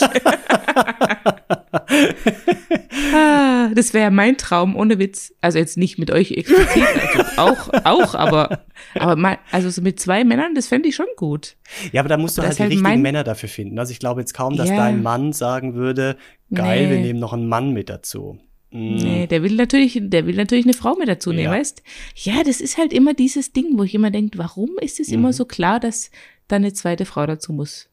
[3.14, 5.32] Ah, das wäre mein Traum, ohne Witz.
[5.40, 9.98] Also jetzt nicht mit euch explizit, also auch, auch, aber, aber mal, also so mit
[10.00, 11.56] zwei Männern, das fände ich schon gut.
[11.92, 13.78] Ja, aber da musst du Aber halt die halt richtigen Männer dafür finden.
[13.78, 14.76] Also ich glaube jetzt kaum, dass Ja.
[14.76, 16.16] dein Mann sagen würde,
[16.52, 16.90] geil, Nee.
[16.94, 18.38] wir nehmen noch einen Mann mit dazu.
[18.70, 18.96] Mm.
[18.96, 21.50] Nee, der will natürlich, der will natürlich eine Frau mit dazu nehmen, Ja.
[21.52, 21.82] weißt?
[22.16, 25.14] Ja, das ist halt immer dieses Ding, wo ich immer denke, warum ist es Mhm.
[25.14, 26.10] immer so klar, dass
[26.48, 27.88] da eine zweite Frau dazu muss?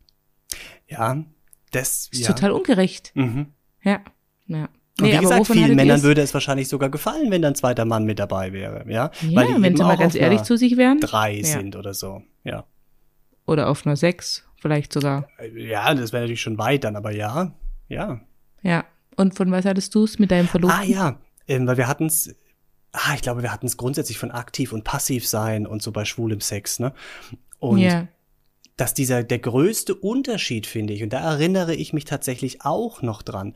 [0.88, 1.23] Ja,
[1.71, 2.27] das Ist ja.
[2.34, 3.12] total ungerecht.
[3.15, 3.47] Mhm.
[3.84, 4.01] Ja,
[4.47, 4.69] ja.
[4.99, 8.04] Und wie gesagt, vielen Männern würde es wahrscheinlich sogar gefallen, wenn dann ein zweiter Mann
[8.06, 9.12] mit dabei wäre, ja?
[9.21, 10.99] Ja, die wenn sie mal ganz ehrlich zu sich wären.
[10.99, 11.43] drei Ja.
[11.45, 12.65] sind oder so, ja.
[13.45, 15.27] Oder auf einer sechs, vielleicht sogar.
[15.56, 17.54] Ja, das wäre natürlich schon weit dann, aber ja,
[17.88, 18.21] ja.
[18.62, 18.86] Ja.
[19.15, 20.80] Und von was hattest du es mit deinem Verlobten?
[20.80, 22.36] Ah ja, ähm, weil wir hatten es,
[22.91, 26.06] ah, ich glaube, wir hatten es grundsätzlich von aktiv und passiv sein und so bei
[26.06, 26.93] schwulem Sex, ne?
[27.60, 28.08] Und ja.
[28.77, 33.21] dass dieser der größte Unterschied, finde ich, und da erinnere ich mich tatsächlich auch noch
[33.21, 33.56] dran,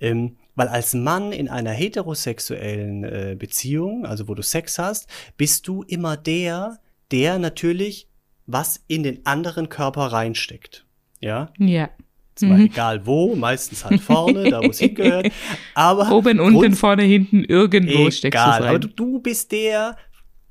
[0.00, 5.66] ähm, weil als Mann in einer heterosexuellen äh, Beziehung, also wo du Sex hast, bist
[5.68, 6.78] du immer der,
[7.10, 8.08] der natürlich
[8.46, 10.84] was in den anderen Körper reinsteckt.
[11.20, 11.90] Ja, Ja.
[12.34, 12.64] zwar Mhm.
[12.66, 15.30] egal wo, meistens halt vorne, da wo es hingehört,
[15.74, 18.80] aber Oben, unten, vorne, hinten, irgendwo steckst du Egal, aber rein.
[18.80, 19.96] du, du bist der,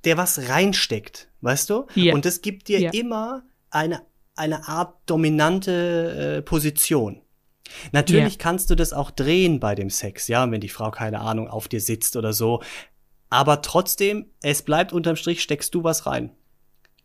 [0.06, 1.88] der was reinsteckt, weißt du?
[1.96, 2.14] Ja.
[2.14, 2.92] Und das gibt dir Ja.
[2.92, 4.02] immer eine,
[4.36, 7.22] eine Art dominante äh, Position.
[7.92, 8.44] Natürlich yeah.
[8.44, 11.68] kannst du das auch drehen bei dem Sex, ja, wenn die Frau keine Ahnung auf
[11.68, 12.62] dir sitzt oder so.
[13.30, 16.32] Aber trotzdem, es bleibt unterm Strich, steckst du was rein.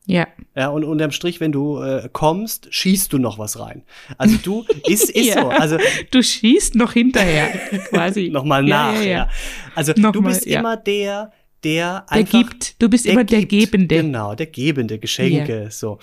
[0.06, 0.26] Ja.
[0.54, 3.82] Ja, und unterm Strich, wenn du äh, kommst, schießt du noch was rein.
[4.18, 5.42] Also du, ist, ist ja.
[5.42, 5.48] so.
[5.48, 5.78] Also,
[6.10, 7.48] du schießt noch hinterher,
[7.88, 8.28] quasi.
[8.28, 9.28] Nochmal nach, ja, ja, ja.
[9.74, 12.30] Also Nochmal, du bist immer der, der einfach.
[12.30, 12.82] Der gibt.
[12.82, 13.96] Du bist der immer der gibt, Gebende.
[13.96, 15.98] Genau, der Gebende, Geschenke, so.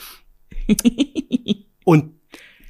[1.84, 2.21] und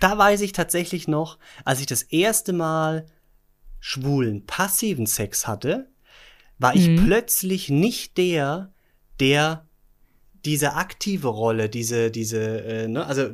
[0.01, 3.05] da weiß ich tatsächlich noch, als ich das erste Mal
[3.79, 5.89] schwulen, passiven Sex hatte,
[6.59, 7.05] war ich mhm.
[7.05, 8.73] plötzlich nicht der,
[9.19, 9.65] der
[10.45, 13.29] diese aktive Rolle, diese, diese, äh, ne, also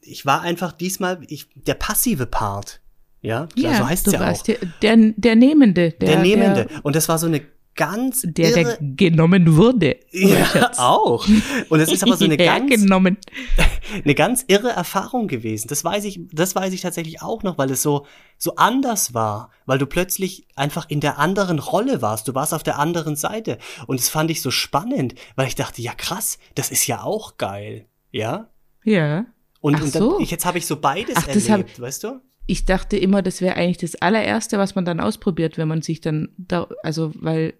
[0.00, 2.80] ich war einfach diesmal ich, der passive Part.
[3.20, 4.42] Ja, ja so heißt es ja auch.
[4.42, 5.92] Der, der, der Nehmende.
[5.92, 6.66] Der, der Nehmende.
[6.66, 7.40] Der, und das war so eine
[7.74, 9.96] ganz der, irre, der genommen wurde.
[10.10, 11.26] Ja, auch.
[11.68, 13.18] Und es ist aber so eine ganz, genommen.
[14.04, 15.68] eine ganz irre Erfahrung gewesen.
[15.68, 18.06] Das weiß ich, das weiß ich tatsächlich auch noch, weil es so,
[18.38, 22.28] so anders war, weil du plötzlich einfach in der anderen Rolle warst.
[22.28, 23.58] Du warst auf der anderen Seite.
[23.86, 27.38] Und das fand ich so spannend, weil ich dachte, ja krass, das ist ja auch
[27.38, 27.86] geil.
[28.10, 28.50] Ja?
[28.84, 29.26] Ja.
[29.60, 30.20] Und, Ach und dann, so.
[30.20, 32.20] jetzt habe ich so beides Ach, erlebt, weißt du?
[32.46, 36.00] Ich dachte immer, das wäre eigentlich das allererste, was man dann ausprobiert, wenn man sich
[36.00, 37.54] dann da, also, weil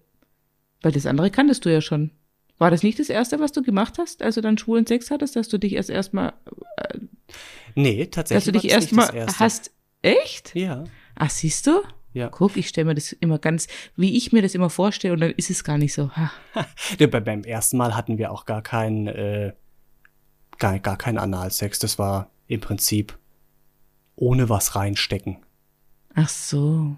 [0.83, 2.11] weil das andere kanntest du ja schon.
[2.59, 5.35] War das nicht das erste, was du gemacht hast, als du dann schwulen Sex hattest,
[5.35, 6.33] dass du dich erst erstmal.
[6.77, 6.99] Äh,
[7.73, 8.45] nee, tatsächlich.
[8.45, 9.71] Dass du dich erstmal hast.
[10.03, 10.53] Echt?
[10.53, 10.83] Ja.
[11.15, 11.81] Ach, siehst du?
[12.13, 12.29] Ja.
[12.29, 15.31] Guck, ich stelle mir das immer ganz, wie ich mir das immer vorstelle, und dann
[15.31, 16.11] ist es gar nicht so.
[16.15, 16.31] Ha.
[17.09, 19.53] beim ersten Mal hatten wir auch gar keinen, äh,
[20.59, 21.79] gar, gar keinen Analsex.
[21.79, 23.17] Das war im Prinzip
[24.15, 25.37] ohne was reinstecken.
[26.13, 26.95] Ach so.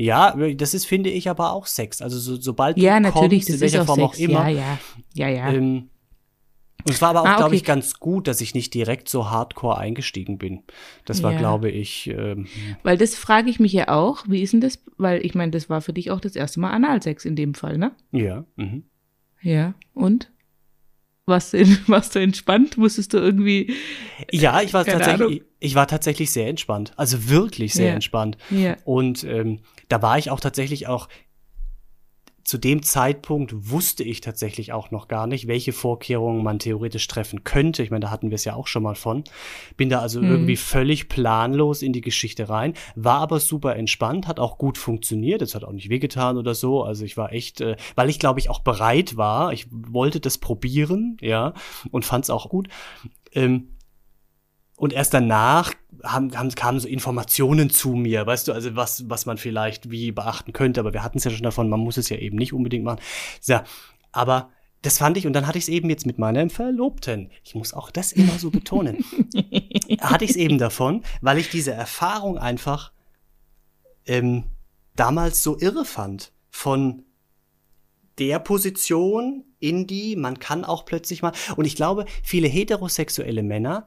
[0.00, 2.00] Ja, das ist, finde ich, aber auch Sex.
[2.00, 4.08] Also so, sobald ja, du natürlich, kommst, in welcher Form Sex.
[4.08, 4.48] auch immer.
[4.48, 4.78] Ja,
[5.14, 5.52] ja, ja, ja.
[5.52, 5.90] Ähm,
[6.84, 7.38] und es war aber auch, ah, okay.
[7.40, 10.62] glaube ich, ganz gut, dass ich nicht direkt so hardcore eingestiegen bin.
[11.04, 11.38] Das war, ja.
[11.38, 12.06] glaube ich.
[12.06, 12.46] Ähm,
[12.82, 14.24] Weil das frage ich mich ja auch.
[14.26, 14.82] Wie ist denn das?
[14.96, 17.76] Weil ich meine, das war für dich auch das erste Mal Analsex in dem Fall,
[17.76, 17.92] ne?
[18.12, 18.46] Ja.
[18.56, 18.84] Mhm.
[19.42, 19.74] Ja.
[19.92, 20.30] Und?
[21.30, 22.76] Warst du, warst du entspannt?
[22.76, 23.74] Musstest du irgendwie.
[24.30, 26.92] Ja, ich war tatsächlich, ich war tatsächlich sehr entspannt.
[26.96, 27.94] Also wirklich sehr ja.
[27.94, 28.36] entspannt.
[28.50, 28.76] Ja.
[28.84, 31.08] Und ähm, da war ich auch tatsächlich auch
[32.50, 37.44] zu dem Zeitpunkt wusste ich tatsächlich auch noch gar nicht, welche Vorkehrungen man theoretisch treffen
[37.44, 37.84] könnte.
[37.84, 39.22] Ich meine, da hatten wir es ja auch schon mal von.
[39.76, 40.30] Bin da also mhm.
[40.32, 45.42] irgendwie völlig planlos in die Geschichte rein, war aber super entspannt, hat auch gut funktioniert.
[45.42, 46.82] Es hat auch nicht wehgetan oder so.
[46.82, 49.52] Also ich war echt, äh, weil ich glaube ich auch bereit war.
[49.52, 51.54] Ich wollte das probieren, ja,
[51.92, 52.66] und fand es auch gut.
[53.32, 53.68] Ähm,
[54.80, 59.26] und erst danach haben, haben, kamen so Informationen zu mir, weißt du, also was, was
[59.26, 62.08] man vielleicht wie beachten könnte, aber wir hatten es ja schon davon, man muss es
[62.08, 63.00] ja eben nicht unbedingt machen.
[63.44, 63.64] Ja,
[64.10, 64.48] aber
[64.80, 67.30] das fand ich, und dann hatte ich es eben jetzt mit meinem Verlobten.
[67.44, 69.04] Ich muss auch das immer so betonen.
[70.00, 72.90] hatte ich es eben davon, weil ich diese Erfahrung einfach
[74.06, 74.44] ähm,
[74.96, 76.32] damals so irre fand.
[76.48, 77.04] Von
[78.18, 83.86] der Position in die, man kann auch plötzlich mal, und ich glaube, viele heterosexuelle Männer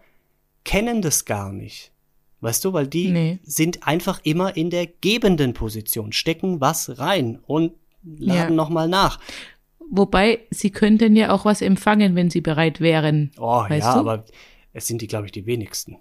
[0.63, 1.91] kennen das gar nicht.
[2.41, 3.39] Weißt du, weil die nee.
[3.43, 7.71] sind einfach immer in der gebenden Position, stecken was rein und
[8.03, 8.49] laden ja.
[8.49, 9.19] nochmal nach.
[9.89, 13.31] Wobei, sie könnten ja auch was empfangen, wenn sie bereit wären.
[13.37, 13.99] Oh ja, du?
[13.99, 14.25] aber
[14.73, 15.97] es sind die, glaube ich, die wenigsten.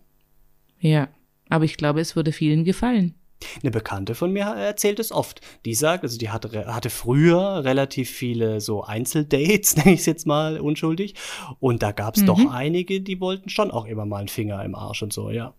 [0.80, 1.08] Ja,
[1.48, 3.14] aber ich glaube, es würde vielen gefallen.
[3.62, 5.40] Eine Bekannte von mir erzählt es oft.
[5.64, 10.26] Die sagt, also die hatte, hatte früher relativ viele so Einzeldates, nenne ich es jetzt
[10.26, 11.14] mal unschuldig.
[11.60, 12.26] Und da gab es mhm.
[12.26, 15.54] doch einige, die wollten schon auch immer mal einen Finger im Arsch und so, ja.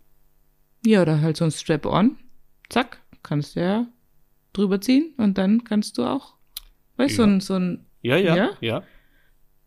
[0.85, 2.17] Ja, oder halt so ein Strap-on.
[2.69, 3.87] Zack, kannst du ja
[4.53, 6.35] drüber ziehen und dann kannst du auch,
[6.97, 7.27] weißt du, ja.
[7.27, 7.85] so ein, so ein.
[8.01, 8.49] Ja, ja, ja.
[8.61, 8.83] ja.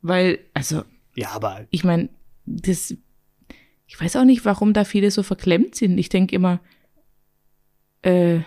[0.02, 0.85] Weil, also.
[1.14, 1.66] Ja, aber.
[1.70, 2.09] Ich meine,
[2.44, 2.94] das.
[3.88, 5.96] Ich weiß auch nicht, warum da viele so verklemmt sind.
[5.98, 6.61] Ich denke immer,
[8.07, 8.42] äh,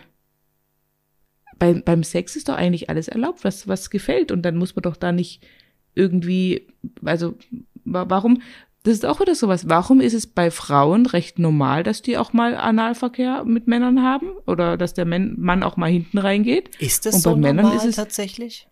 [1.57, 4.31] beim, beim Sex ist doch eigentlich alles erlaubt, was, was gefällt.
[4.31, 5.45] Und dann muss man doch da nicht
[5.93, 6.67] irgendwie,
[7.03, 7.35] also
[7.83, 8.41] warum,
[8.83, 12.31] das ist auch wieder sowas, warum ist es bei Frauen recht normal, dass die auch
[12.31, 14.31] mal Analverkehr mit Männern haben?
[14.47, 16.75] Oder dass der Mann auch mal hinten reingeht?
[16.77, 18.67] Ist das Und so bei Männern normal ist es tatsächlich?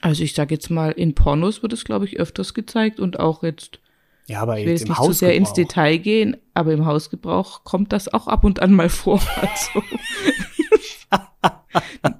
[0.00, 3.42] Also ich sage jetzt mal, in Pornos wird es, glaube ich, öfters gezeigt und auch
[3.42, 3.80] jetzt
[4.26, 7.64] ja, aber ich will jetzt, jetzt nicht zu sehr ins Detail gehen, aber im Hausgebrauch
[7.64, 9.20] kommt das auch ab und an mal vor.
[9.36, 9.82] Also.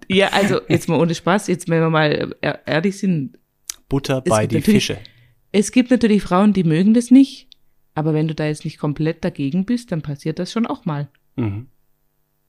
[0.08, 2.36] ja, also jetzt mal ohne Spaß, jetzt wenn wir mal
[2.66, 3.38] ehrlich sind.
[3.88, 4.98] Butter bei die Fische.
[5.52, 7.48] Es gibt natürlich Frauen, die mögen das nicht,
[7.94, 11.08] aber wenn du da jetzt nicht komplett dagegen bist, dann passiert das schon auch mal.
[11.36, 11.68] Mhm.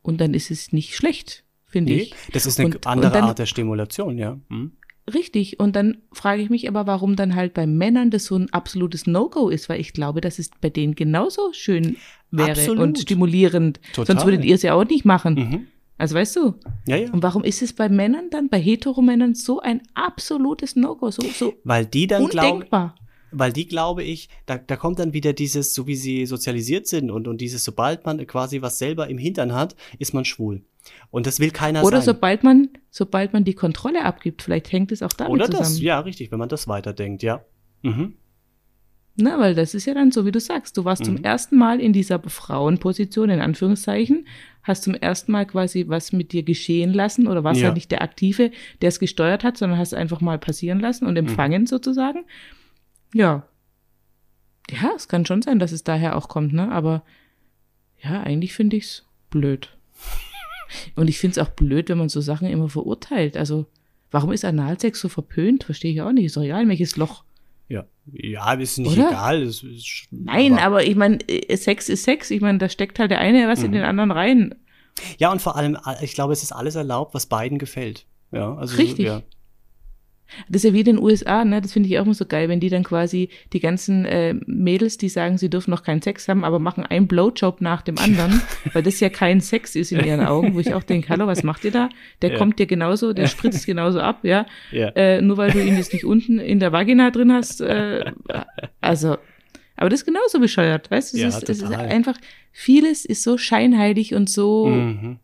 [0.02, 2.16] Und dann ist es nicht schlecht, finde nee, ich.
[2.34, 4.38] Das ist eine und, andere und dann, Art der Stimulation, ja.
[4.50, 4.74] Mhm.
[5.14, 5.60] Richtig.
[5.60, 9.06] Und dann frage ich mich aber, warum dann halt bei Männern das so ein absolutes
[9.06, 11.98] No-Go ist, weil ich glaube, dass es bei denen genauso schön
[12.32, 12.84] wäre Absolut.
[12.84, 13.80] und stimulierend.
[13.94, 14.16] Total.
[14.16, 15.36] Sonst würdet ihr es ja auch nicht machen.
[15.36, 15.68] Mhm.
[15.98, 16.56] Also weißt du?
[16.88, 17.12] Ja, ja.
[17.12, 21.54] Und warum ist es bei Männern dann, bei Heteromännern so ein absolutes No-Go, so, so
[21.64, 22.96] Weil die dann glauben, undenkbar?
[23.32, 27.12] weil die glaube ich, da, da kommt dann wieder dieses, so wie sie sozialisiert sind
[27.12, 30.64] und, und dieses, sobald man quasi was selber im Hintern hat, ist man schwul.
[31.12, 32.16] Und das will keiner Oder sein.
[32.16, 35.64] sobald man, sobald man die Kontrolle abgibt, vielleicht hängt es auch damit Oder zusammen.
[35.64, 37.44] das, ja, richtig, wenn man das weiterdenkt, ja.
[37.82, 38.16] Mhm.
[39.18, 40.76] Na, weil das ist ja dann so, wie du sagst.
[40.76, 41.06] Du warst Mhm.
[41.06, 44.28] zum ersten Mal in dieser Frauenposition, in Anführungszeichen,
[44.62, 47.68] hast zum ersten Mal quasi was mit dir geschehen lassen oder warst Ja.
[47.68, 51.10] halt nicht der Aktive, der es gesteuert hat, sondern hast einfach mal passieren lassen Mhm.
[51.12, 52.26] und empfangen sozusagen.
[53.14, 53.48] Ja.
[54.70, 56.70] Ja, es kann schon sein, dass es daher auch kommt, ne?
[56.72, 57.04] Aber
[58.04, 59.78] ja, eigentlich finde ich es blöd.
[60.96, 63.38] Und ich finde es auch blöd, wenn man so Sachen immer verurteilt.
[63.38, 63.66] Also,
[64.12, 65.64] warum ist Analsex so verpönt?
[65.64, 66.26] Verstehe ich auch nicht.
[66.26, 67.24] Ist doch egal, in welches Loch.
[67.68, 69.10] Ja, ja, ist nicht Oder?
[69.10, 69.42] egal.
[69.42, 72.30] Es ist, Nein, aber, ich meine, äh, Sex ist Sex.
[72.32, 73.76] Ich meine, da steckt halt der eine was in Mhm.
[73.76, 74.56] den anderen rein.
[75.18, 78.06] Ja, und vor allem, ich glaube, es ist alles erlaubt, was beiden gefällt.
[78.32, 79.06] Ja, also Richtig.
[79.06, 79.22] Ja.
[80.50, 81.62] Das ist ja wie in den USA, ne?
[81.62, 84.98] Das finde ich auch immer so geil, wenn die dann quasi die ganzen äh, Mädels,
[84.98, 88.42] die sagen, sie dürfen noch keinen Sex haben, aber machen einen Blowjob nach dem anderen,
[88.74, 91.44] weil das ja kein Sex ist in ihren Augen, wo ich auch denke, hallo, was
[91.44, 91.90] macht ihr da?
[92.22, 92.38] Der Ja.
[92.38, 94.46] kommt dir genauso, der spritzt genauso ab, ja.
[94.72, 94.90] Ja.
[94.90, 97.62] Äh, nur weil du ihn jetzt nicht unten in der Vagina drin hast.
[97.62, 98.12] Äh,
[98.82, 99.18] also,
[99.78, 101.18] aber das ist genauso bescheuert, weißt du?
[101.18, 102.18] Es, Ja, ist, es ist einfach,
[102.52, 105.20] vieles ist so scheinheilig und so Mhm.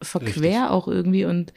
[0.00, 0.56] verquer richtig.
[0.70, 1.52] auch irgendwie und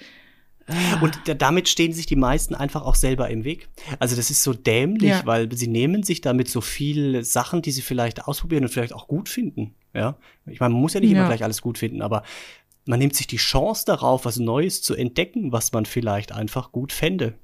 [1.01, 3.69] Und da, damit stehen sich die meisten einfach auch selber im Weg.
[3.99, 5.25] Also das ist so dämlich, Ja.
[5.25, 9.07] weil sie nehmen sich damit so viele Sachen, die sie vielleicht ausprobieren und vielleicht auch
[9.07, 9.73] gut finden.
[9.93, 11.27] Ja, ich meine, man muss ja nicht immer Ja.
[11.27, 12.23] gleich alles gut finden, aber
[12.85, 16.91] man nimmt sich die Chance darauf, was Neues zu entdecken, was man vielleicht einfach gut
[16.93, 17.35] fände.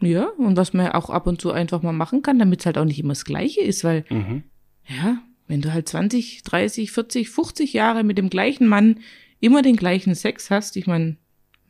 [0.00, 2.76] ja, und was man auch ab und zu einfach mal machen kann, damit es halt
[2.78, 4.42] auch nicht immer das Gleiche ist, weil Mhm.
[4.88, 5.18] Ja,
[5.48, 9.00] wenn du halt 20, 30, 40, 50 Jahre mit dem gleichen Mann
[9.40, 11.16] immer den gleichen Sex hast, ich meine,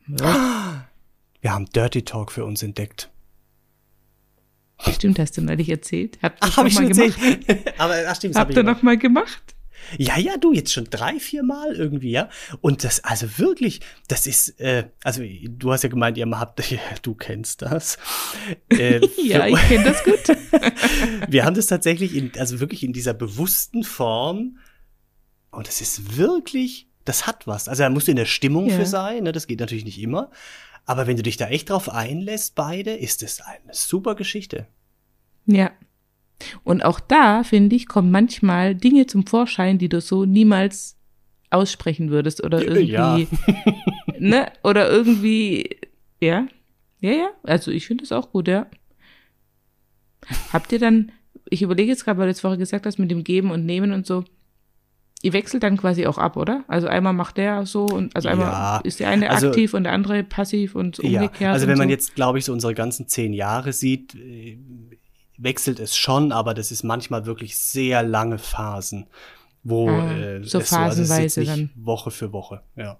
[0.07, 0.87] ja,
[1.41, 3.09] Wir haben Dirty Talk für uns entdeckt.
[4.93, 6.17] stimmt, hast du neulich erzählt.
[6.21, 7.73] Habt ihr Ach, habe noch ich mal schon gemacht?
[7.77, 9.55] aber ach, stimmt, hab Habt ich ihr noch mal gemacht?
[9.97, 12.29] Ja, ja, du, jetzt schon drei, vier Mal irgendwie, ja.
[12.61, 16.61] Und das, also wirklich, das ist, äh, also du hast ja gemeint, ihr habt,
[17.03, 17.97] du kennst das.
[18.69, 20.37] Äh, Ja, ich kenne das gut.
[21.27, 24.57] wir haben das tatsächlich in, also wirklich in dieser bewussten Form.
[25.51, 27.67] Und es ist wirklich, das hat was.
[27.69, 28.75] Also da musst du in der Stimmung Ja.
[28.75, 29.31] für sein, ne?
[29.31, 30.29] das geht natürlich nicht immer.
[30.85, 34.67] Aber wenn du dich da echt drauf einlässt, beide, ist es eine super Geschichte.
[35.45, 35.71] Ja.
[36.63, 40.95] Und auch da, finde ich, kommen manchmal Dinge zum Vorschein, die du so niemals
[41.49, 43.17] aussprechen würdest oder irgendwie, Ja.
[44.19, 45.77] ne, oder irgendwie,
[46.21, 46.47] ja,
[46.99, 48.67] ja, ja, also ich finde das auch gut, ja.
[50.51, 51.11] Habt ihr dann,
[51.49, 53.93] ich überlege jetzt gerade, weil du jetzt vorher gesagt hast, mit dem Geben und Nehmen
[53.93, 54.25] und so,
[55.23, 56.63] ihr wechselt dann quasi auch ab, oder?
[56.67, 59.83] Also einmal macht der so und, also einmal Ja, ist der eine also- aktiv und
[59.83, 61.53] der andere passiv und Ja, umgekehrt.
[61.53, 61.91] also wenn man so.
[61.91, 64.57] jetzt, glaube ich, so unsere ganzen zehn Jahre sieht, äh,
[65.37, 69.07] wechselt es schon, aber das ist manchmal wirklich sehr lange Phasen,
[69.63, 71.69] wo Ah, äh, so es also phasenweise nicht dann.
[71.75, 72.97] Woche für Woche, ja.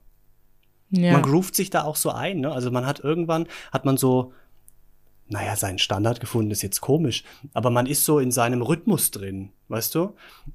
[0.91, 1.13] ja.
[1.13, 2.51] Man groovt sich da auch so ein, ne?
[2.51, 4.34] Also man hat irgendwann, hat man so,
[5.30, 9.51] naja, seinen Standard gefunden, ist jetzt komisch, aber man ist so in seinem Rhythmus drin,
[9.67, 10.13] weißt du?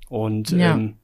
[0.09, 0.75] Und Ja.
[0.75, 0.96] ähm,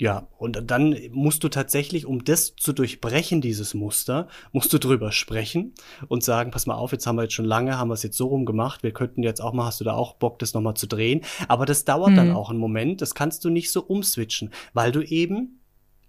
[0.00, 5.12] ja, und dann musst du tatsächlich, um das zu durchbrechen, dieses Muster, musst du drüber
[5.12, 5.72] sprechen
[6.08, 8.16] und sagen, pass mal auf, jetzt haben wir jetzt schon lange, haben wir es jetzt
[8.16, 10.74] so rum gemacht, wir könnten jetzt auch mal, hast du da auch Bock, das nochmal
[10.74, 11.20] zu drehen?
[11.46, 12.34] Aber das dauert dann Mhm.
[12.36, 15.60] auch einen Moment, das kannst du nicht so umswitchen, weil du eben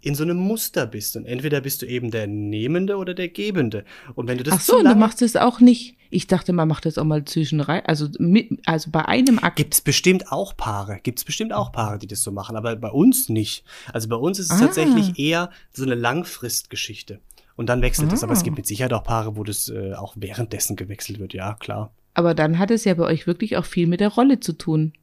[0.06, 1.16] in so einem Muster bist.
[1.16, 3.84] Und entweder bist du eben der Nehmende oder der Gebende.
[4.14, 5.98] Und wenn du das Ach so, du machst es auch nicht.
[6.12, 9.56] Ich dachte, man macht das auch mal zwischen rein, also mit, also bei einem Akt.
[9.58, 13.28] Gibt's bestimmt auch Paare, gibt's bestimmt auch Paare, die das so machen, aber bei uns
[13.28, 13.66] nicht.
[13.92, 14.66] Also bei uns ist es Ah.
[14.66, 17.20] tatsächlich eher so eine Langfristgeschichte.
[17.56, 18.24] Und dann wechselt es.
[18.24, 18.44] Aber es Ah.
[18.44, 21.34] gibt mit Sicherheit auch Paare, wo das äh, auch währenddessen gewechselt wird.
[21.34, 21.92] Ja, klar.
[22.14, 24.94] Aber dann hat es ja bei euch wirklich auch viel mit der Rolle zu tun.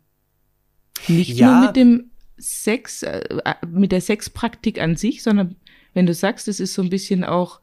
[1.09, 1.57] Nicht Ja.
[1.59, 5.57] nur mit dem Sex, äh, äh, mit der Sexpraktik an sich, sondern
[5.95, 7.61] wenn du sagst, es ist so ein bisschen auch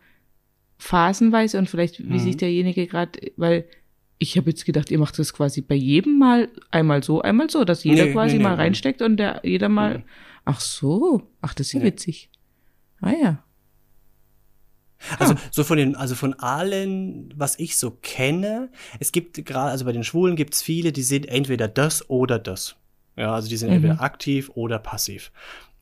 [0.77, 2.19] phasenweise und vielleicht, wie Mhm.
[2.19, 3.65] sich derjenige gerade, weil
[4.17, 7.63] ich habe jetzt gedacht, ihr macht das quasi bei jedem Mal einmal so, einmal so,
[7.63, 8.63] dass jeder Nee, quasi nee, mal nee.
[8.63, 9.99] reinsteckt und der jeder mal.
[9.99, 10.03] Mhm.
[10.45, 12.29] Ach so, ach, das ist ja witzig.
[13.01, 13.43] Ah ja.
[15.17, 19.85] Also so von den, also von allen, was ich so kenne, es gibt gerade, also
[19.85, 22.75] bei den Schwulen gibt's viele, die sind entweder das oder das.
[23.19, 23.75] Ja, also die sind Mhm.
[23.75, 25.31] entweder aktiv oder passiv.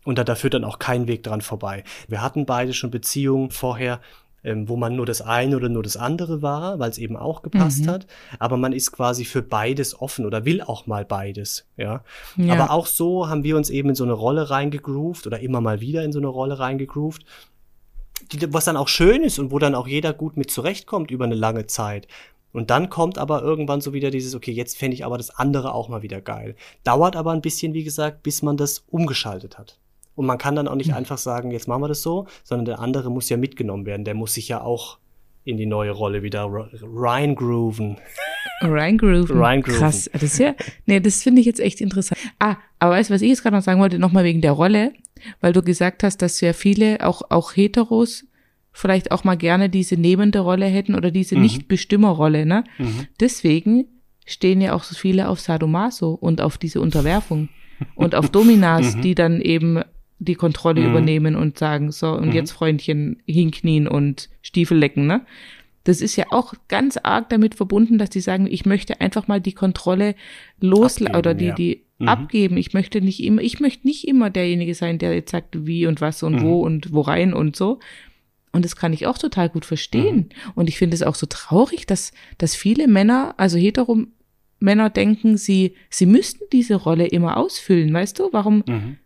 [0.03, 1.83] Und da, da führt dann auch kein Weg dran vorbei.
[2.07, 4.01] Wir hatten beide schon Beziehungen vorher,
[4.43, 7.41] ähm, wo man nur das eine oder nur das andere war, weil es eben auch
[7.43, 7.89] gepasst mhm.
[7.89, 8.07] hat.
[8.39, 11.67] Aber man ist quasi für beides offen oder will auch mal beides.
[11.75, 12.03] Ja?
[12.37, 12.53] ja.
[12.53, 15.79] Aber auch so haben wir uns eben in so eine Rolle reingegroovt oder immer mal
[15.79, 17.23] wieder in so eine Rolle reingegroovt.
[18.31, 21.25] Die, was dann auch schön ist und wo dann auch jeder gut mit zurechtkommt über
[21.25, 22.07] eine lange Zeit.
[22.53, 25.73] Und dann kommt aber irgendwann so wieder dieses, okay, jetzt fände ich aber das andere
[25.73, 26.55] auch mal wieder geil.
[26.83, 29.79] Dauert aber ein bisschen, wie gesagt, bis man das umgeschaltet hat.
[30.15, 30.95] Und man kann dann auch nicht mhm.
[30.95, 34.05] einfach sagen, jetzt machen wir das so, sondern der andere muss ja mitgenommen werden.
[34.05, 34.97] Der muss sich ja auch
[35.43, 36.49] in die neue Rolle wieder
[36.81, 37.97] reingrooven.
[38.61, 39.39] Reingrooven.
[39.39, 39.79] Reingrooven.
[39.79, 40.09] Krass.
[40.11, 40.55] Das ist ja,
[40.85, 42.19] nee, das finde ich jetzt echt interessant.
[42.39, 44.93] Ah, aber weißt du, was ich jetzt gerade noch sagen wollte, nochmal wegen der Rolle,
[45.39, 48.25] weil du gesagt hast, dass ja viele, auch, auch Heteros,
[48.77, 51.41] vielleicht auch mal gerne diese nehmende Rolle hätten oder diese mhm.
[51.41, 52.63] Nicht-Bestimmerrolle, ne?
[52.77, 53.07] Mhm.
[53.19, 53.85] Deswegen
[54.25, 57.49] stehen ja auch so viele auf Sadomaso und auf diese Unterwerfung
[57.95, 59.01] und auf Dominas, mhm.
[59.01, 59.81] die dann eben
[60.19, 60.89] die Kontrolle mhm.
[60.91, 62.33] übernehmen und sagen, so, und mhm.
[62.33, 65.25] jetzt Freundchen hinknien und Stiefel lecken, ne?
[65.83, 69.39] Das ist ja auch ganz arg damit verbunden, dass die sagen, ich möchte einfach mal
[69.39, 70.15] die Kontrolle
[70.59, 71.55] loslassen oder die, ja.
[71.55, 72.09] die mhm.
[72.09, 72.57] abgeben.
[72.57, 76.01] Ich möchte nicht immer, ich möchte nicht immer derjenige sein, der jetzt sagt, wie und
[76.01, 76.65] was und wo mhm.
[76.65, 77.79] und wo rein und so.
[78.51, 80.15] Und das kann ich auch total gut verstehen.
[80.15, 80.51] Mhm.
[80.55, 84.03] Und ich finde es auch so traurig, dass, dass viele Männer, also hetero
[84.59, 88.29] Männer denken, sie, sie müssten diese Rolle immer ausfüllen, weißt du?
[88.31, 88.97] Warum, mhm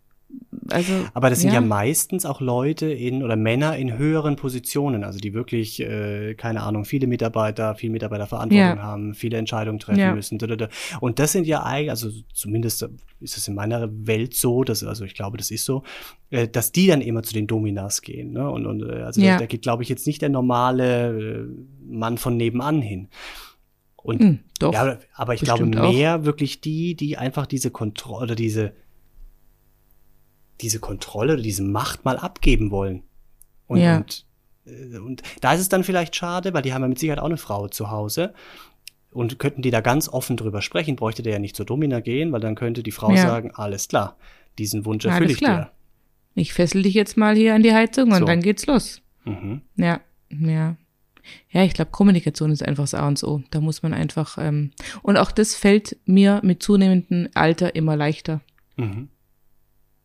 [0.69, 1.56] also, Aber das sind ja.
[1.56, 1.62] ja.
[1.62, 6.86] meistens auch Leute in oder Männer in höheren Positionen, also die wirklich, äh, keine Ahnung,
[6.86, 8.82] viele Mitarbeiter, viel Mitarbeiterverantwortung ja.
[8.82, 10.13] haben, viele Entscheidungen treffen ja.
[10.13, 10.39] müssen.
[11.00, 12.88] Und das sind ja eigentlich, also zumindest
[13.19, 15.84] ist es in meiner Welt so, dass, also ich glaube, das ist so,
[16.30, 18.32] äh, dass die dann immer zu den Dominas gehen.
[18.32, 18.50] Ne?
[18.50, 21.47] Und, und äh, also da, da geht, glaube ich, jetzt nicht der normale äh,
[21.88, 23.10] Mann von nebenan hin.
[24.04, 26.26] Und hm, doch, ja, aber ich glaube mehr auch.
[26.26, 28.74] wirklich die, die einfach diese Kontrolle oder diese
[30.62, 33.04] diese Kontrolle oder diese Macht mal abgeben wollen.
[33.67, 33.97] Und, ja.
[33.97, 34.26] und,
[34.65, 37.26] äh, und da ist es dann vielleicht schade, weil die haben ja mit Sicherheit auch
[37.26, 38.34] eine Frau zu Hause.
[39.12, 42.32] Und könnten die da ganz offen drüber sprechen, bräuchte der ja nicht zur Domina gehen,
[42.32, 43.17] weil dann könnte die Frau ja.
[43.17, 44.15] sagen, alles klar,
[44.58, 45.65] diesen Wunsch erfülle ich klar.
[45.65, 45.71] dir.
[46.41, 48.26] Ich fessel dich jetzt mal hier an die Heizung und so.
[48.26, 49.02] dann geht's los.
[49.26, 49.62] Mhm.
[49.76, 50.78] Ja, ja.
[51.50, 53.43] Ja, ich glaube, Kommunikation ist einfach das A und O.
[53.52, 54.71] Da muss man einfach, ähm,
[55.02, 58.39] und auch das fällt mir mit zunehmendem Alter immer leichter.
[58.78, 59.10] Mhm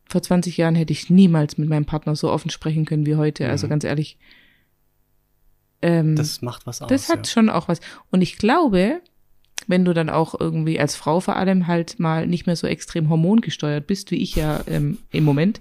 [0.09, 3.49] vor 20 Jahren hätte ich niemals mit meinem Partner so offen sprechen können wie heute.
[3.49, 3.71] Also mhm.
[3.71, 4.19] Ganz ehrlich.
[5.83, 6.89] Ähm, das macht was aus.
[6.89, 7.33] Das hat ja.
[7.33, 7.81] schon auch was.
[8.11, 9.01] Und ich glaube,
[9.67, 13.09] wenn du dann auch irgendwie als Frau vor allem halt mal nicht mehr so extrem
[13.09, 15.61] hormongesteuert bist, wie ich ja ähm, im Moment.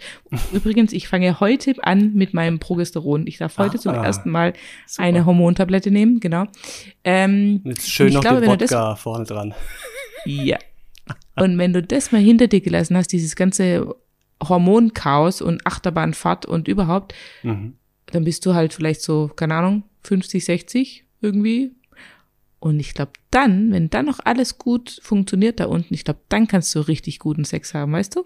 [0.53, 3.25] Übrigens, ich fange heute an mit meinem Progesteron.
[3.25, 4.53] Ich darf heute ah, zum ersten Mal
[4.86, 5.03] super.
[5.03, 6.45] eine Hormontablette nehmen, genau.
[7.03, 9.53] Ähm, Jetzt schön noch glaube, den Wodka das, vorne dran.
[10.25, 10.58] Ja.
[11.36, 13.95] Und wenn du das mal hinter dir gelassen hast, dieses ganze
[14.49, 17.73] Hormonchaos und Achterbahnfahrt und überhaupt, mhm.
[18.08, 21.71] dann bist du halt vielleicht so, keine Ahnung, 50, 60 irgendwie.
[22.60, 26.47] Und ich glaube, dann, wenn dann noch alles gut funktioniert da unten, ich glaube, dann
[26.47, 28.25] kannst du richtig guten Sex haben, weißt du?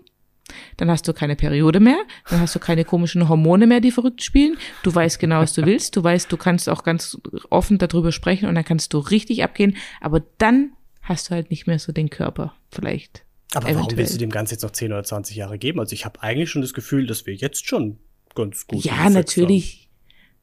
[0.78, 4.24] Dann hast du keine Periode mehr, dann hast du keine komischen Hormone mehr, die verrückt
[4.24, 4.58] spielen.
[4.84, 5.96] Du weißt genau, was du willst.
[5.96, 9.78] Du weißt, du kannst auch ganz offen darüber sprechen und dann kannst du richtig abgehen.
[10.02, 13.24] Aber dann hast du halt nicht mehr so den Körper vielleicht.
[13.54, 13.86] Aber Eventuell.
[13.86, 15.80] warum willst du dem Ganze jetzt noch 10 oder 20 Jahre geben?
[15.80, 17.98] Also ich habe eigentlich schon das Gefühl, dass wir jetzt schon
[18.36, 19.74] ganz gut Ja, natürlich.
[19.74, 19.90] Haben.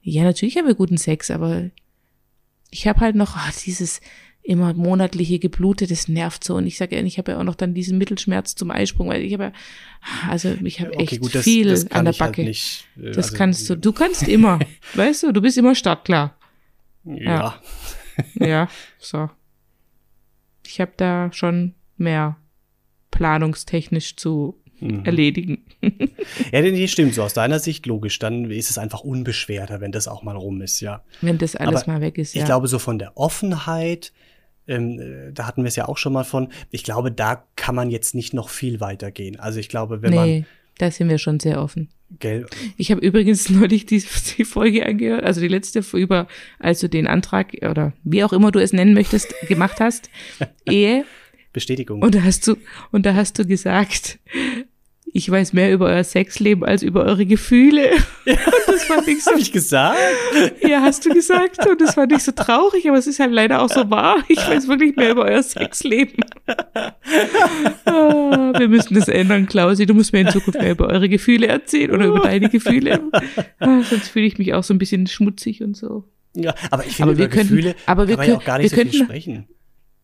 [0.03, 1.71] Ja, natürlich haben wir guten Sex, aber
[2.71, 4.01] ich habe halt noch oh, dieses
[4.43, 6.55] immer monatliche Geblute, das nervt so.
[6.57, 9.23] Und ich sage ehrlich, ich habe ja auch noch dann diesen Mittelschmerz zum Eisprung, weil
[9.23, 9.53] ich habe ja,
[10.29, 12.37] also ich habe okay, echt gut, das, viel das an der halt Backe.
[12.39, 14.61] Halt nicht, äh, das also, kannst du, du kannst immer,
[14.95, 16.37] weißt du, du bist immer startklar.
[17.05, 17.61] Ja.
[18.35, 19.31] Ja, ja so.
[20.65, 22.37] Ich habe da schon mehr
[23.17, 25.05] planungstechnisch zu mhm.
[25.05, 25.65] erledigen.
[26.53, 27.23] ja, nee, stimmt so.
[27.23, 28.19] Aus deiner Sicht logisch.
[28.19, 31.03] Dann ist es einfach unbeschwerter, wenn das auch mal rum ist, ja.
[31.21, 32.43] Wenn das alles Aber mal weg ist, ja.
[32.43, 34.13] Ich glaube, so von der Offenheit,
[34.69, 37.75] ähm, äh, da hatten wir es ja auch schon mal von, ich glaube, da kann
[37.75, 39.39] man jetzt nicht noch viel weiter gehen.
[39.39, 40.47] Also ich glaube, wenn nee, man.
[40.79, 41.89] Da sind wir schon sehr offen.
[42.19, 42.47] Gell.
[42.77, 44.05] Ich habe übrigens neulich die,
[44.37, 48.53] die Folge angehört, also die letzte über, als du den Antrag oder wie auch immer
[48.53, 50.11] du es nennen möchtest, gemacht hast,
[50.67, 51.05] Ehe
[51.57, 52.03] Bestätigung.
[52.03, 52.57] Und da hast du,
[52.93, 54.19] und da hast du gesagt,
[55.17, 57.93] ich weiß mehr über euer Sexleben als über eure Gefühle.
[58.27, 59.31] Ja, und das fand ich so.
[59.31, 59.97] Hab ich gesagt?
[60.61, 61.67] Ja, hast du gesagt.
[61.67, 64.23] Und das fand ich so traurig, aber es ist halt leider auch so wahr.
[64.29, 66.23] Ich weiß wirklich mehr über euer Sexleben.
[67.87, 69.87] Ah, wir müssen das ändern, Klausi.
[69.87, 73.01] Du musst mir in Zukunft mehr über eure Gefühle erzählen oder über deine Gefühle.
[73.59, 76.05] Ah, sonst fühle ich mich auch so ein bisschen schmutzig und so.
[76.35, 78.69] Ja, aber ich finde, aber wir könnten, Gefühle aber wir können, ja auch gar nicht
[78.71, 79.49] so könnten, viel sprechen.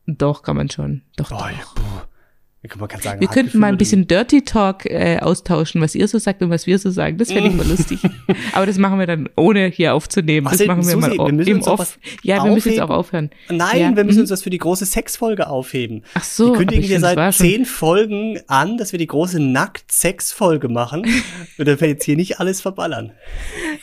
[0.07, 1.03] Doch, kann man schon.
[1.17, 1.51] Doch, oh, doch.
[1.51, 6.07] Ja, Man kann sagen, wir könnten mal ein bisschen Dirty Talk äh, austauschen, was ihr
[6.07, 7.19] so sagt und was wir so sagen.
[7.19, 7.99] Das fände ich mal lustig.
[8.53, 10.47] Aber das machen wir dann ohne hier aufzunehmen.
[10.49, 11.99] Das Was, machen wir Susi, mal wir im Off.
[12.23, 13.31] Ja, wir müssen jetzt auch aufhören.
[13.49, 14.23] Nein, Ja, wir müssen mhm.
[14.23, 16.05] uns das für die große Sexfolge aufheben.
[16.15, 21.05] Ach so, Wir kündigen wir seit zehn Folgen an, dass wir die große Nackt-Sex-Folge machen.
[21.59, 23.11] Und dann wir jetzt hier nicht alles verballern.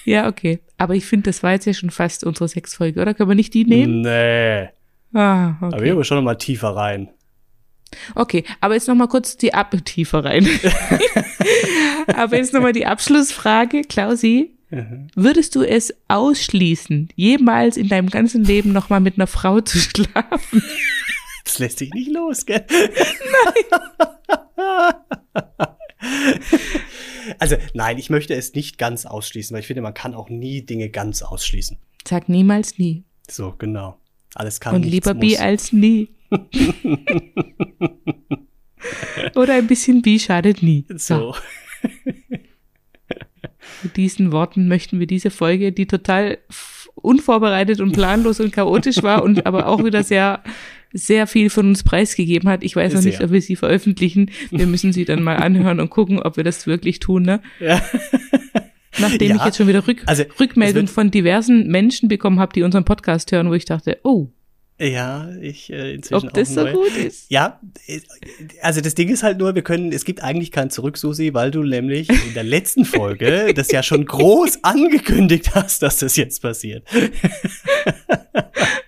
[0.06, 0.60] Ja, okay.
[0.78, 3.14] Aber ich finde, das war jetzt ja schon fast unsere Sexfolge, oder?
[3.14, 4.02] Können wir nicht die nehmen?
[4.02, 4.70] Nee.
[5.14, 5.92] Ah, Aber wir okay.
[5.92, 7.10] aber schon noch mal tiefer rein.
[8.14, 10.48] Okay, aber jetzt noch mal kurz die Ab tiefer rein.
[12.16, 14.56] aber jetzt noch mal die Abschlussfrage, Klausi.
[14.70, 15.08] Mhm.
[15.16, 19.80] Würdest du es ausschließen, jemals in deinem ganzen Leben noch mal mit einer Frau zu
[19.80, 20.64] schlafen?
[21.44, 22.64] Das lässt sich nicht los, gell?
[27.40, 30.62] Also, nein, ich möchte es nicht ganz ausschließen, weil ich finde, man kann auch nie
[30.66, 31.78] Dinge ganz ausschließen.
[32.08, 33.04] Sag niemals nie.
[33.30, 33.99] So, genau.
[34.36, 35.22] Alles kann Und lieber muss.
[35.22, 36.10] bi als nie.
[39.36, 40.86] Oder ein bisschen bi schadet nie.
[40.96, 41.36] So.
[43.84, 46.38] Mit diesen Worten möchten wir diese Folge, die total
[46.96, 50.44] unvorbereitet und planlos und chaotisch war und aber auch wieder sehr,
[50.92, 52.64] sehr viel von uns preisgegeben hat.
[52.64, 53.28] Ich weiß noch nicht, Sehr.
[53.28, 54.32] ob wir sie veröffentlichen.
[54.52, 57.24] Wir müssen sie dann mal anhören und gucken, ob wir das wirklich tun.
[57.24, 57.42] Ne?
[57.60, 57.82] Ja.
[58.98, 62.64] Nachdem Ja, ich jetzt schon wieder Rück also, Rückmeldung von diversen Menschen bekommen habe, die
[62.64, 64.28] unseren Podcast hören, wo ich dachte, oh,
[64.80, 66.74] Ja, ich äh, inzwischen ob das auch so neu.
[66.74, 67.30] gut ist.
[67.30, 68.00] Ja, äh,
[68.62, 71.52] also das Ding ist halt nur, wir können, es gibt eigentlich kein Zurück, Susi, weil
[71.52, 76.42] du nämlich in der letzten Folge das ja schon groß angekündigt hast, dass das jetzt
[76.42, 76.84] passiert.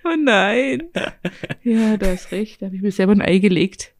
[0.04, 0.82] Oh nein.
[1.62, 2.60] Ja, da hast recht.
[2.60, 3.91] Da habe ich mir selber ein Ei gelegt.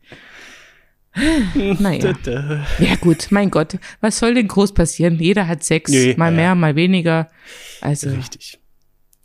[1.55, 2.15] Naja.
[2.79, 3.79] Ja gut, mein Gott.
[4.01, 5.19] Was soll denn groß passieren?
[5.19, 5.91] Jeder hat Sex.
[5.91, 6.37] Nee, mal ja.
[6.37, 7.31] mehr, mal weniger.
[7.81, 8.11] Also.
[8.11, 8.59] Richtig.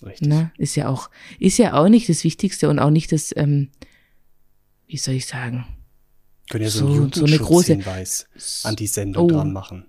[0.05, 0.27] Richtig.
[0.27, 1.09] ne, ist ja auch,
[1.39, 3.69] ist ja auch nicht das Wichtigste und auch nicht das, ähm,
[4.85, 5.65] wie soll ich sagen?
[6.51, 8.27] Können ja so, So- einen so eine große- Jugendschutzhinweis
[8.63, 9.27] an die Sendung Oh.
[9.27, 9.85] dran machen.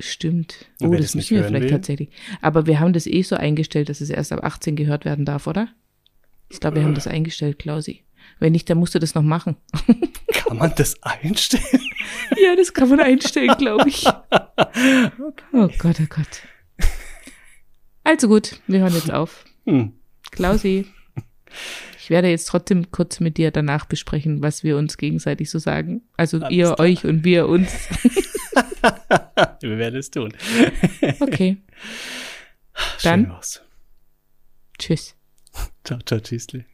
[0.00, 0.66] Stimmt.
[0.80, 1.70] Und Oh, das müssen wir vielleicht will?
[1.70, 2.08] tatsächlich.
[2.42, 5.46] Aber wir haben das eh so eingestellt, dass es erst ab 18 gehört werden darf,
[5.46, 5.68] oder?
[6.48, 8.00] Ich glaube, wir haben das eingestellt, Klausi.
[8.38, 9.56] Wenn nicht, dann musst du das noch machen.
[10.32, 11.64] Kann man das einstellen?
[12.42, 14.04] Ja, das kann man einstellen, glaube ich.
[14.06, 16.42] Oh Gott, oh Gott.
[18.02, 19.44] Also gut, wir hören jetzt auf.
[19.66, 19.92] Hm.
[20.30, 20.86] Klausi,
[21.98, 26.02] ich werde jetzt trotzdem kurz mit dir danach besprechen, was wir uns gegenseitig so sagen.
[26.16, 26.80] Also Alles ihr klar.
[26.80, 27.70] euch und wir uns.
[29.60, 30.32] wir werden es tun.
[31.20, 31.58] Okay,
[32.98, 33.36] Schön Dann-
[34.78, 35.14] tschüss.
[35.84, 36.64] Ciao, ciao, tschüssli.